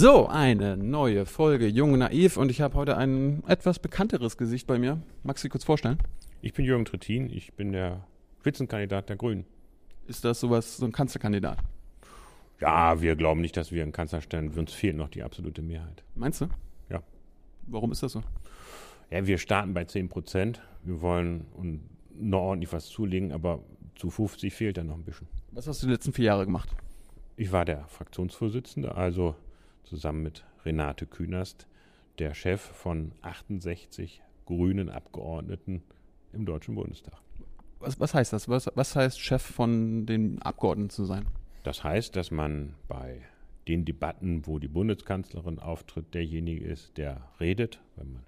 So, 0.00 0.28
eine 0.28 0.76
neue 0.76 1.26
Folge 1.26 1.66
Jung 1.66 1.94
und 1.94 1.98
Naiv 1.98 2.36
und 2.36 2.52
ich 2.52 2.60
habe 2.60 2.76
heute 2.76 2.96
ein 2.96 3.42
etwas 3.48 3.80
bekannteres 3.80 4.36
Gesicht 4.36 4.64
bei 4.68 4.78
mir. 4.78 5.02
Magst 5.24 5.42
du 5.42 5.48
dich 5.48 5.50
kurz 5.50 5.64
vorstellen? 5.64 5.98
Ich 6.40 6.52
bin 6.52 6.64
Jürgen 6.64 6.84
Trittin, 6.84 7.28
ich 7.28 7.52
bin 7.54 7.72
der 7.72 8.06
Spitzenkandidat 8.38 9.08
der 9.08 9.16
Grünen. 9.16 9.44
Ist 10.06 10.24
das 10.24 10.38
sowas, 10.38 10.76
so 10.76 10.86
ein 10.86 10.92
Kanzlerkandidat? 10.92 11.58
Ja, 12.60 13.00
wir 13.00 13.16
glauben 13.16 13.40
nicht, 13.40 13.56
dass 13.56 13.72
wir 13.72 13.82
einen 13.82 13.90
Kanzler 13.90 14.20
stellen. 14.20 14.56
Uns 14.56 14.72
fehlt 14.72 14.96
noch 14.96 15.08
die 15.08 15.24
absolute 15.24 15.62
Mehrheit. 15.62 16.04
Meinst 16.14 16.42
du? 16.42 16.46
Ja. 16.88 17.02
Warum 17.66 17.90
ist 17.90 18.04
das 18.04 18.12
so? 18.12 18.22
Ja, 19.10 19.26
wir 19.26 19.38
starten 19.38 19.74
bei 19.74 19.82
10 19.82 20.08
Prozent. 20.08 20.62
Wir 20.84 21.00
wollen 21.00 21.44
noch 22.14 22.42
ordentlich 22.42 22.72
was 22.72 22.86
zulegen, 22.86 23.32
aber 23.32 23.64
zu 23.96 24.10
50 24.10 24.54
fehlt 24.54 24.76
da 24.76 24.84
noch 24.84 24.94
ein 24.94 25.02
bisschen. 25.02 25.26
Was 25.50 25.66
hast 25.66 25.82
du 25.82 25.88
die 25.88 25.92
letzten 25.94 26.12
vier 26.12 26.26
Jahre 26.26 26.44
gemacht? 26.44 26.68
Ich 27.34 27.50
war 27.50 27.64
der 27.64 27.84
Fraktionsvorsitzende, 27.88 28.94
also 28.94 29.34
zusammen 29.88 30.22
mit 30.22 30.44
Renate 30.64 31.06
Künast, 31.06 31.66
der 32.18 32.34
Chef 32.34 32.60
von 32.60 33.12
68 33.22 34.22
grünen 34.46 34.88
Abgeordneten 34.88 35.82
im 36.32 36.44
Deutschen 36.46 36.74
Bundestag. 36.74 37.18
Was, 37.80 37.98
was 38.00 38.14
heißt 38.14 38.32
das? 38.32 38.48
Was, 38.48 38.70
was 38.74 38.96
heißt 38.96 39.20
Chef 39.20 39.42
von 39.42 40.06
den 40.06 40.42
Abgeordneten 40.42 40.90
zu 40.90 41.04
sein? 41.04 41.26
Das 41.62 41.84
heißt, 41.84 42.16
dass 42.16 42.30
man 42.30 42.74
bei 42.88 43.22
den 43.68 43.84
Debatten, 43.84 44.46
wo 44.46 44.58
die 44.58 44.68
Bundeskanzlerin 44.68 45.58
auftritt, 45.58 46.14
derjenige 46.14 46.64
ist, 46.64 46.96
der 46.96 47.28
redet, 47.38 47.80
wenn 47.96 48.12
man 48.14 48.22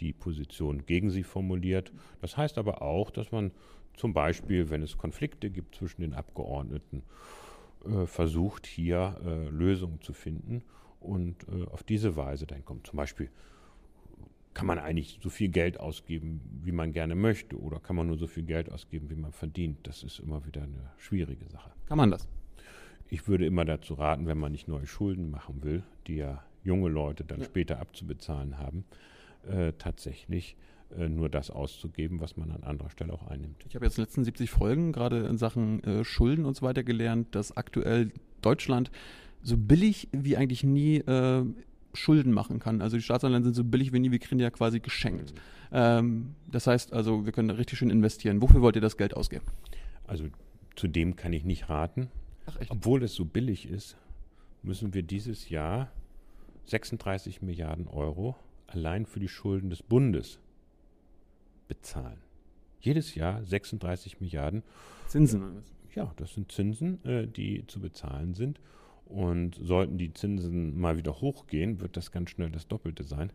die 0.00 0.12
Position 0.12 0.84
gegen 0.86 1.10
sie 1.10 1.22
formuliert. 1.22 1.92
Das 2.20 2.36
heißt 2.36 2.58
aber 2.58 2.82
auch, 2.82 3.10
dass 3.10 3.32
man 3.32 3.52
zum 3.94 4.12
Beispiel, 4.12 4.70
wenn 4.70 4.82
es 4.82 4.96
Konflikte 4.96 5.50
gibt 5.50 5.74
zwischen 5.74 6.02
den 6.02 6.14
Abgeordneten, 6.14 7.02
äh, 7.84 8.06
versucht, 8.06 8.66
hier 8.66 9.20
äh, 9.24 9.48
Lösungen 9.48 10.00
zu 10.00 10.12
finden 10.12 10.62
und 11.00 11.36
äh, 11.48 11.64
auf 11.66 11.82
diese 11.82 12.16
Weise 12.16 12.46
dann 12.46 12.64
kommt. 12.64 12.86
Zum 12.86 12.96
Beispiel 12.96 13.30
kann 14.54 14.66
man 14.66 14.78
eigentlich 14.78 15.20
so 15.22 15.30
viel 15.30 15.48
Geld 15.48 15.78
ausgeben, 15.78 16.40
wie 16.64 16.72
man 16.72 16.92
gerne 16.92 17.14
möchte, 17.14 17.56
oder 17.56 17.78
kann 17.78 17.94
man 17.94 18.08
nur 18.08 18.18
so 18.18 18.26
viel 18.26 18.42
Geld 18.42 18.72
ausgeben, 18.72 19.08
wie 19.08 19.14
man 19.14 19.30
verdient. 19.30 19.86
Das 19.86 20.02
ist 20.02 20.18
immer 20.18 20.44
wieder 20.46 20.62
eine 20.62 20.90
schwierige 20.96 21.48
Sache. 21.48 21.70
Kann 21.86 21.98
man 21.98 22.10
das? 22.10 22.26
Ich 23.08 23.28
würde 23.28 23.46
immer 23.46 23.64
dazu 23.64 23.94
raten, 23.94 24.26
wenn 24.26 24.38
man 24.38 24.52
nicht 24.52 24.66
neue 24.66 24.86
Schulden 24.86 25.30
machen 25.30 25.62
will, 25.62 25.84
die 26.06 26.16
ja 26.16 26.42
junge 26.64 26.88
Leute 26.88 27.24
dann 27.24 27.40
ja. 27.40 27.46
später 27.46 27.78
abzubezahlen 27.78 28.58
haben, 28.58 28.84
äh, 29.48 29.72
tatsächlich 29.78 30.56
nur 31.08 31.28
das 31.28 31.50
auszugeben, 31.50 32.20
was 32.20 32.36
man 32.36 32.50
an 32.50 32.62
anderer 32.62 32.90
Stelle 32.90 33.12
auch 33.12 33.26
einnimmt. 33.26 33.64
Ich 33.68 33.74
habe 33.74 33.84
jetzt 33.84 33.98
in 33.98 34.02
den 34.02 34.06
letzten 34.06 34.24
70 34.24 34.50
Folgen 34.50 34.92
gerade 34.92 35.26
in 35.26 35.36
Sachen 35.36 35.82
äh, 35.84 36.04
Schulden 36.04 36.44
und 36.44 36.56
so 36.56 36.62
weiter 36.62 36.82
gelernt, 36.82 37.34
dass 37.34 37.56
aktuell 37.56 38.10
Deutschland 38.40 38.90
so 39.42 39.56
billig 39.56 40.08
wie 40.12 40.36
eigentlich 40.36 40.64
nie 40.64 40.96
äh, 40.98 41.44
Schulden 41.94 42.32
machen 42.32 42.58
kann. 42.58 42.80
Also 42.80 42.96
die 42.96 43.02
Staatsanleihen 43.02 43.44
sind 43.44 43.54
so 43.54 43.64
billig 43.64 43.92
wie 43.92 43.98
nie, 43.98 44.10
wir 44.10 44.18
kriegen 44.18 44.38
die 44.38 44.44
ja 44.44 44.50
quasi 44.50 44.80
geschenkt. 44.80 45.34
Mhm. 45.34 45.38
Ähm, 45.72 46.34
das 46.50 46.66
heißt 46.66 46.92
also, 46.92 47.24
wir 47.24 47.32
können 47.32 47.50
richtig 47.50 47.78
schön 47.78 47.90
investieren. 47.90 48.40
Wofür 48.42 48.62
wollt 48.62 48.76
ihr 48.76 48.82
das 48.82 48.96
Geld 48.96 49.14
ausgeben? 49.14 49.44
Also 50.06 50.24
zu 50.76 50.88
dem 50.88 51.16
kann 51.16 51.32
ich 51.32 51.44
nicht 51.44 51.68
raten. 51.68 52.08
Ach? 52.46 52.56
Obwohl 52.68 53.02
es 53.02 53.14
so 53.14 53.24
billig 53.24 53.68
ist, 53.68 53.96
müssen 54.62 54.94
wir 54.94 55.02
dieses 55.02 55.48
Jahr 55.50 55.90
36 56.66 57.42
Milliarden 57.42 57.88
Euro 57.88 58.36
allein 58.66 59.06
für 59.06 59.20
die 59.20 59.28
Schulden 59.28 59.70
des 59.70 59.82
Bundes 59.82 60.38
bezahlen. 61.68 62.18
Jedes 62.80 63.14
Jahr 63.14 63.44
36 63.44 64.20
Milliarden. 64.20 64.62
Zinsen? 65.06 65.62
Ja, 65.94 66.12
das 66.16 66.34
sind 66.34 66.50
Zinsen, 66.52 67.04
äh, 67.04 67.26
die 67.26 67.66
zu 67.66 67.80
bezahlen 67.80 68.34
sind. 68.34 68.60
Und 69.04 69.58
sollten 69.62 69.96
die 69.96 70.12
Zinsen 70.12 70.78
mal 70.78 70.96
wieder 70.98 71.20
hochgehen, 71.20 71.80
wird 71.80 71.96
das 71.96 72.12
ganz 72.12 72.30
schnell 72.30 72.50
das 72.50 72.68
Doppelte 72.68 73.04
sein. 73.04 73.32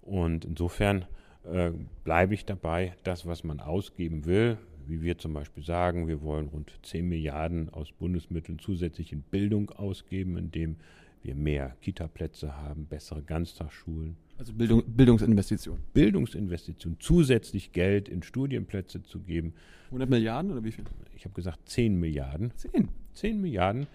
Und 0.00 0.44
insofern 0.44 1.04
äh, 1.44 1.70
bleibe 2.04 2.34
ich 2.34 2.44
dabei, 2.44 2.94
das, 3.04 3.24
was 3.26 3.44
man 3.44 3.60
ausgeben 3.60 4.24
will, 4.24 4.58
wie 4.86 5.00
wir 5.00 5.18
zum 5.18 5.32
Beispiel 5.32 5.62
sagen, 5.62 6.08
wir 6.08 6.22
wollen 6.22 6.48
rund 6.48 6.72
10 6.82 7.08
Milliarden 7.08 7.70
aus 7.70 7.92
Bundesmitteln 7.92 8.58
zusätzlich 8.58 9.12
in 9.12 9.22
Bildung 9.22 9.70
ausgeben, 9.70 10.36
indem 10.36 10.76
wir 11.22 11.36
mehr 11.36 11.76
Kita-Plätze 11.80 12.56
haben, 12.56 12.86
bessere 12.86 13.22
Ganztagsschulen. 13.22 14.16
Also 14.38 14.52
Bildung, 14.52 14.82
Bildungsinvestition. 14.86 15.78
Bildungsinvestition, 15.92 16.96
zusätzlich 16.98 17.72
Geld 17.72 18.08
in 18.08 18.22
Studienplätze 18.22 19.02
zu 19.02 19.20
geben. 19.20 19.54
100 19.86 20.08
Milliarden 20.08 20.50
oder 20.50 20.64
wie 20.64 20.72
viel? 20.72 20.84
Ich 21.14 21.24
habe 21.24 21.34
gesagt 21.34 21.68
10 21.68 21.98
Milliarden. 21.98 22.52
10? 22.56 22.88
10 23.14 23.40
Milliarden. 23.40 23.86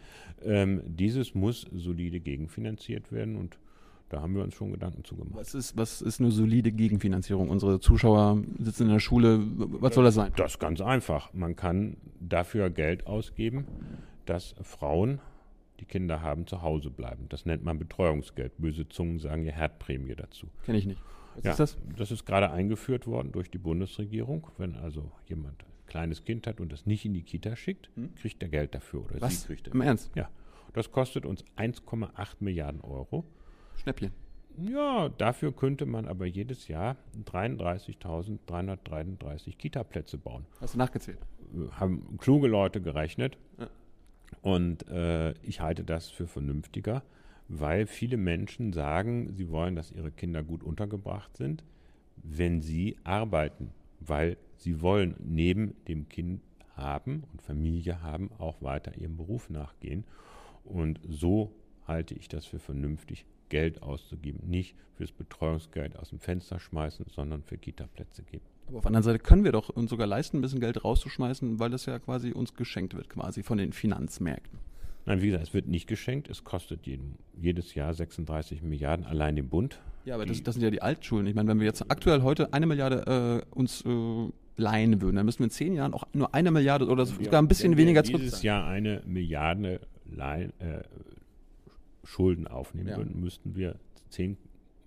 Ähm, 0.43 0.81
dieses 0.85 1.35
muss 1.35 1.65
solide 1.73 2.19
gegenfinanziert 2.19 3.11
werden 3.11 3.35
und 3.35 3.57
da 4.09 4.21
haben 4.21 4.35
wir 4.35 4.43
uns 4.43 4.53
schon 4.53 4.71
Gedanken 4.71 5.03
zugemacht. 5.03 5.35
Was 5.35 5.53
ist, 5.53 5.75
was 5.75 6.01
ist 6.01 6.21
eine 6.21 6.31
solide 6.31 6.71
Gegenfinanzierung? 6.71 7.49
Unsere 7.49 7.81
Zuschauer 7.81 8.41
sitzen 8.57 8.83
in 8.83 8.89
der 8.89 8.99
Schule. 8.99 9.41
Was 9.57 9.95
soll 9.95 10.05
das 10.05 10.15
sein? 10.15 10.31
Das 10.37 10.53
ist 10.53 10.59
ganz 10.59 10.79
einfach. 10.79 11.33
Man 11.33 11.57
kann 11.57 11.97
dafür 12.21 12.69
Geld 12.69 13.05
ausgeben, 13.05 13.65
dass 14.25 14.55
Frauen 14.61 15.19
die 15.79 15.85
Kinder 15.85 16.21
haben, 16.21 16.47
zu 16.47 16.61
Hause 16.61 16.89
bleiben. 16.89 17.27
Das 17.29 17.45
nennt 17.45 17.63
man 17.63 17.79
Betreuungsgeld. 17.79 18.53
Böse 18.57 18.87
Zungen 18.89 19.19
sagen 19.19 19.43
ja 19.43 19.51
Herdprämie 19.51 20.15
dazu. 20.15 20.47
Kenne 20.65 20.77
ich 20.77 20.85
nicht. 20.85 21.01
Was 21.35 21.43
ja, 21.43 21.51
ist 21.51 21.59
das? 21.59 21.77
Das 21.97 22.11
ist 22.11 22.25
gerade 22.25 22.51
eingeführt 22.51 23.05
worden 23.05 23.31
durch 23.31 23.51
die 23.51 23.59
Bundesregierung. 23.59 24.47
Wenn 24.57 24.75
also 24.75 25.11
jemand 25.27 25.63
ein 25.63 25.85
kleines 25.85 26.23
Kind 26.23 26.47
hat 26.47 26.59
und 26.59 26.71
das 26.71 26.85
nicht 26.85 27.05
in 27.05 27.13
die 27.13 27.23
Kita 27.23 27.55
schickt, 27.55 27.91
hm? 27.95 28.15
kriegt 28.15 28.41
er 28.41 28.49
Geld 28.49 28.73
dafür. 28.73 29.05
Oder 29.05 29.21
Was? 29.21 29.41
sie 29.41 29.47
kriegt 29.47 29.67
Im 29.67 29.81
Ernst? 29.81 30.11
Ja. 30.15 30.29
Das 30.73 30.91
kostet 30.91 31.25
uns 31.25 31.45
1,8 31.57 32.35
Milliarden 32.39 32.81
Euro. 32.81 33.25
Schnäppchen. 33.75 34.11
Ja, 34.57 35.09
dafür 35.09 35.55
könnte 35.55 35.85
man 35.85 36.07
aber 36.07 36.25
jedes 36.25 36.67
Jahr 36.67 36.97
33.333 37.25 39.55
Kita-Plätze 39.55 40.17
bauen. 40.17 40.47
Hast 40.59 40.73
du 40.73 40.79
nachgezählt? 40.79 41.19
Haben 41.71 42.17
kluge 42.17 42.47
Leute 42.47 42.81
gerechnet. 42.81 43.37
Ja. 43.59 43.69
Und 44.41 44.87
äh, 44.87 45.31
ich 45.41 45.61
halte 45.61 45.83
das 45.83 46.09
für 46.09 46.27
vernünftiger, 46.27 47.03
weil 47.47 47.87
viele 47.87 48.17
Menschen 48.17 48.73
sagen, 48.73 49.33
sie 49.33 49.49
wollen, 49.49 49.75
dass 49.75 49.91
ihre 49.91 50.11
Kinder 50.11 50.43
gut 50.43 50.63
untergebracht 50.63 51.35
sind, 51.37 51.63
wenn 52.17 52.61
sie 52.61 52.97
arbeiten, 53.03 53.71
weil 53.99 54.37
sie 54.57 54.81
wollen 54.81 55.15
neben 55.19 55.75
dem 55.87 56.09
Kind 56.09 56.41
haben 56.75 57.23
und 57.31 57.41
Familie 57.41 58.01
haben 58.01 58.29
auch 58.37 58.61
weiter 58.61 58.95
ihrem 58.97 59.17
Beruf 59.17 59.49
nachgehen. 59.49 60.05
Und 60.63 60.99
so 61.07 61.53
halte 61.87 62.13
ich 62.13 62.27
das 62.27 62.45
für 62.45 62.59
vernünftig, 62.59 63.25
Geld 63.49 63.81
auszugeben. 63.81 64.41
Nicht 64.47 64.75
fürs 64.95 65.11
Betreuungsgeld 65.11 65.97
aus 65.97 66.09
dem 66.09 66.19
Fenster 66.19 66.59
schmeißen, 66.59 67.05
sondern 67.09 67.43
für 67.43 67.57
Kita-Plätze 67.57 68.23
geben. 68.23 68.45
Aber 68.67 68.77
auf 68.77 68.83
der 68.83 68.89
anderen 68.89 69.03
Seite 69.03 69.19
können 69.19 69.43
wir 69.43 69.51
doch 69.51 69.69
uns 69.69 69.89
sogar 69.89 70.07
leisten, 70.07 70.37
ein 70.37 70.41
bisschen 70.41 70.59
Geld 70.59 70.83
rauszuschmeißen, 70.83 71.59
weil 71.59 71.69
das 71.69 71.85
ja 71.85 71.99
quasi 71.99 72.31
uns 72.31 72.53
geschenkt 72.53 72.95
wird, 72.95 73.09
quasi 73.09 73.43
von 73.43 73.57
den 73.57 73.71
Finanzmärkten. 73.71 74.59
Nein, 75.05 75.21
wie 75.21 75.27
gesagt, 75.27 75.43
es 75.43 75.53
wird 75.53 75.67
nicht 75.67 75.87
geschenkt. 75.87 76.29
Es 76.29 76.43
kostet 76.43 76.85
jedem, 76.85 77.15
jedes 77.39 77.75
Jahr 77.75 77.93
36 77.93 78.61
Milliarden 78.61 79.05
allein 79.05 79.37
dem 79.37 79.47
Bund. 79.47 79.79
Ja, 80.03 80.15
aber 80.15 80.25
das, 80.25 80.43
das, 80.43 80.55
sind 80.55 80.63
ja 80.63 80.69
die 80.69 80.81
Altschulen. 80.81 81.25
Ich 81.27 81.35
meine, 81.35 81.47
wenn 81.47 81.59
wir 81.59 81.65
jetzt 81.65 81.89
aktuell 81.89 82.23
heute 82.23 82.53
eine 82.53 82.65
Milliarde 82.65 83.45
äh, 83.53 83.55
uns 83.57 83.85
äh, 83.85 84.29
leihen 84.57 85.01
würden, 85.01 85.15
dann 85.15 85.25
müssen 85.25 85.39
wir 85.39 85.45
in 85.45 85.51
zehn 85.51 85.73
Jahren 85.73 85.93
auch 85.93 86.03
nur 86.11 86.33
eine 86.33 86.51
Milliarde 86.51 86.87
oder 86.87 87.05
sogar 87.05 87.33
ja, 87.33 87.39
ein 87.39 87.47
bisschen 87.47 87.77
weniger 87.77 88.03
zurückzahlen. 88.03 88.25
Dieses 88.25 88.43
Jahr 88.43 88.67
eine 88.67 89.01
Milliarde 89.05 89.79
Leih, 90.05 90.49
äh, 90.59 90.83
Schulden 92.03 92.47
aufnehmen 92.47 92.89
ja. 92.89 92.97
würden, 92.97 93.19
müssten 93.19 93.55
wir 93.55 93.75
10, 94.09 94.37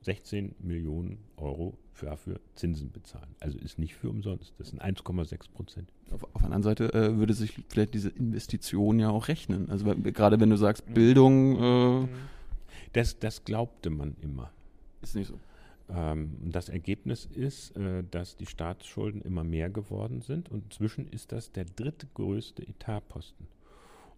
16 0.02 0.54
Millionen 0.60 1.18
Euro 1.36 1.76
dafür 2.00 2.40
Zinsen 2.54 2.90
bezahlen. 2.90 3.34
Also 3.40 3.58
ist 3.58 3.78
nicht 3.78 3.94
für 3.94 4.08
umsonst. 4.08 4.54
Das 4.56 4.68
sind 4.68 4.82
1,6 4.82 5.50
Prozent. 5.52 5.92
Auf, 6.10 6.24
auf, 6.24 6.30
der 6.40 6.44
anderen 6.44 6.62
Seite 6.62 6.94
äh, 6.94 7.18
würde 7.18 7.34
sich 7.34 7.62
vielleicht 7.68 7.92
diese 7.92 8.08
Investition 8.08 8.98
ja 8.98 9.10
auch 9.10 9.28
rechnen. 9.28 9.68
Also 9.68 9.84
gerade 9.84 10.40
wenn 10.40 10.48
du 10.48 10.56
sagst 10.56 10.92
Bildung. 10.94 12.04
Äh 12.04 12.08
das, 12.92 13.18
das 13.18 13.44
glaubte 13.44 13.90
man 13.90 14.16
immer. 14.20 14.50
Ist 15.02 15.14
nicht 15.14 15.28
so. 15.28 15.38
Ähm, 15.88 16.36
das 16.42 16.68
Ergebnis 16.68 17.26
ist, 17.26 17.76
äh, 17.76 18.02
dass 18.10 18.36
die 18.36 18.46
Staatsschulden 18.46 19.22
immer 19.22 19.44
mehr 19.44 19.70
geworden 19.70 20.22
sind 20.22 20.50
und 20.50 20.64
inzwischen 20.64 21.08
ist 21.08 21.32
das 21.32 21.52
der 21.52 21.64
drittgrößte 21.64 22.66
Etatposten. 22.66 23.46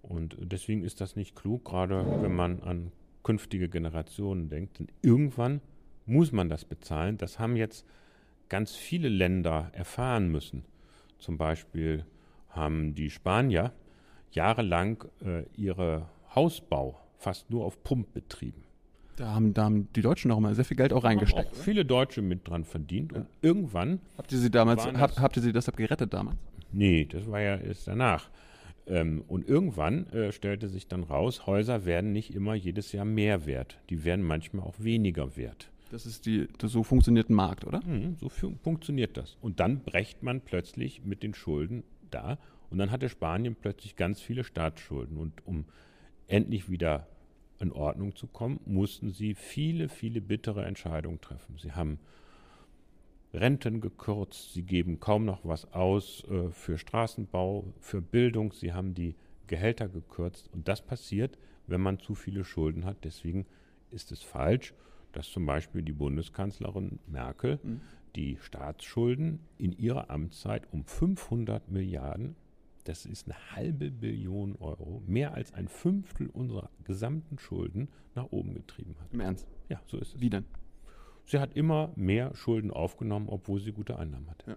Und 0.03 0.37
deswegen 0.41 0.83
ist 0.83 1.01
das 1.01 1.17
nicht 1.17 1.37
klug, 1.37 1.65
gerade 1.65 2.05
wenn 2.23 2.35
man 2.35 2.61
an 2.63 2.91
künftige 3.23 3.69
Generationen 3.69 4.49
denkt. 4.49 4.81
Denn 4.81 4.89
irgendwann 5.01 5.61
muss 6.07 6.33
man 6.33 6.49
das 6.49 6.65
bezahlen. 6.65 7.19
Das 7.19 7.39
haben 7.39 7.57
jetzt 7.57 7.87
ganz 8.49 8.75
viele 8.75 9.09
Länder 9.09 9.71
erfahren 9.73 10.29
müssen. 10.29 10.65
Zum 11.19 11.39
Beispiel 11.39 12.05
haben 12.51 12.95
die 12.95 13.11
Spanier 13.11 13.73
jahrelang 14.31 15.05
äh, 15.25 15.45
ihre 15.57 16.09
Hausbau 16.35 16.99
fast 17.17 17.51
nur 17.51 17.65
auf 17.65 17.83
Pump 17.85 18.13
betrieben. 18.13 18.65
Da 19.17 19.35
haben, 19.35 19.55
da 19.55 19.65
haben 19.65 19.89
die 19.95 20.03
Deutschen 20.03 20.29
noch 20.29 20.41
mal 20.41 20.55
sehr 20.55 20.65
viel 20.65 20.77
Geld 20.77 20.93
auch 20.93 21.05
reingesteckt. 21.05 21.51
Haben 21.51 21.57
auch 21.57 21.63
viele 21.63 21.85
Deutsche 21.85 22.23
mit 22.23 22.49
dran 22.49 22.65
verdient. 22.65 23.13
Ja. 23.13 23.19
Und 23.19 23.29
irgendwann. 23.43 24.01
Habt 24.17 24.33
ihr 24.33 24.39
sie 24.39 24.51
damals, 24.51 24.87
hab, 24.87 25.19
habt 25.21 25.37
ihr 25.37 25.43
sie 25.43 25.53
deshalb 25.53 25.77
gerettet 25.77 26.13
damals? 26.13 26.37
Nee, 26.73 27.05
das 27.05 27.31
war 27.31 27.41
ja 27.41 27.57
erst 27.57 27.87
danach. 27.87 28.31
Ähm, 28.87 29.23
und 29.29 29.49
irgendwann 29.49 30.07
äh, 30.09 30.33
stellte 30.33 30.69
sich 30.69 30.89
dann 30.89 31.05
raus, 31.05 31.47
Häuser 31.47 31.85
werden 31.85 32.13
nicht 32.13 32.35
immer 32.35 32.55
jedes 32.55 32.93
Jahr 32.93 33.05
mehr 33.05 33.47
wert. 33.47 33.79
Die 33.91 34.05
werden 34.05 34.25
manchmal 34.25 34.67
auch 34.67 34.75
weniger 34.79 35.37
wert. 35.37 35.71
Das 35.93 36.07
ist 36.07 36.25
die, 36.25 36.49
das, 36.57 36.73
so 36.73 36.83
funktioniert 36.83 37.29
ein 37.29 37.35
Markt, 37.35 37.67
oder? 37.67 37.85
Mhm, 37.85 38.17
so 38.17 38.31
fun 38.31 38.59
funktioniert 38.63 39.19
das. 39.19 39.37
Und 39.43 39.61
dann 39.61 39.85
brecht 39.85 40.23
man 40.23 40.41
plötzlich 40.41 41.05
mit 41.05 41.23
den 41.23 41.35
Schulden 41.35 41.85
da. 42.11 42.39
Und 42.71 42.79
dann 42.79 42.91
hatte 42.91 43.11
Spanien 43.11 43.55
plötzlich 43.55 43.95
ganz 43.95 44.19
viele 44.19 44.43
Staatsschulden. 44.43 45.19
Und 45.19 45.47
um 45.47 45.67
endlich 46.29 46.71
wieder 46.71 47.09
in 47.61 47.73
Ordnung 47.73 48.17
zu 48.17 48.27
kommen, 48.27 48.59
mussten 48.65 49.11
sie 49.11 49.35
viele, 49.35 49.91
viele 49.91 50.23
bittere 50.23 50.65
Entscheidungen 50.65 51.21
treffen. 51.21 51.59
Sie 51.59 51.73
haben 51.73 51.99
Renten 53.35 53.83
gekürzt, 53.83 54.55
sie 54.55 54.63
geben 54.63 54.99
kaum 54.99 55.27
noch 55.27 55.45
was 55.45 55.75
aus 55.75 56.25
äh, 56.25 56.51
für 56.53 56.79
Straßenbau, 56.79 57.67
für 57.81 58.01
Bildung, 58.01 58.53
sie 58.53 58.73
haben 58.73 58.95
die 58.95 59.15
Gehälter 59.47 59.89
gekürzt 59.89 60.49
und 60.53 60.69
das 60.69 60.81
passiert, 60.81 61.39
wenn 61.67 61.81
man 61.83 61.99
zu 61.99 62.15
viele 62.15 62.45
Schulden 62.45 62.87
hat. 62.87 63.05
Deswegen 63.05 63.47
ist 63.91 64.13
es 64.13 64.23
falsch, 64.23 64.75
dass 65.13 65.31
zum 65.31 65.47
Beispiel 65.47 65.83
die 65.83 65.93
Bundeskanzlerin 65.93 66.99
Merkel 67.07 67.59
mhm. 67.63 67.81
die 68.17 68.39
Staatsschulden 68.41 69.41
in 69.59 69.73
ihrer 69.73 70.11
Amtszeit 70.11 70.67
um 70.73 70.85
500 70.85 71.71
Milliarden, 71.71 72.37
das 72.85 73.07
ist 73.07 73.29
eine 73.29 73.37
halbe 73.55 73.91
Billion 73.91 74.57
Euro, 74.57 75.03
mehr 75.07 75.35
als 75.35 75.55
ein 75.55 75.69
Fünftel 75.69 76.29
unserer 76.29 76.71
gesamten 76.85 77.39
Schulden 77.39 77.89
nach 78.15 78.27
oben 78.31 78.55
getrieben 78.55 78.97
hat. 79.01 79.13
Im 79.13 79.21
Ernst? 79.21 79.47
Ja, 79.69 79.81
so 79.87 79.99
ist 79.99 80.15
es. 80.15 80.21
Wie 80.21 80.31
denn? 80.31 80.45
Sie 81.25 81.39
hat 81.39 81.55
immer 81.55 81.93
mehr 81.95 82.35
Schulden 82.35 82.71
aufgenommen, 82.71 83.29
obwohl 83.29 83.61
sie 83.61 83.73
gute 83.73 83.99
Einnahmen 83.99 84.29
hat. 84.29 84.45
Ja. 84.47 84.57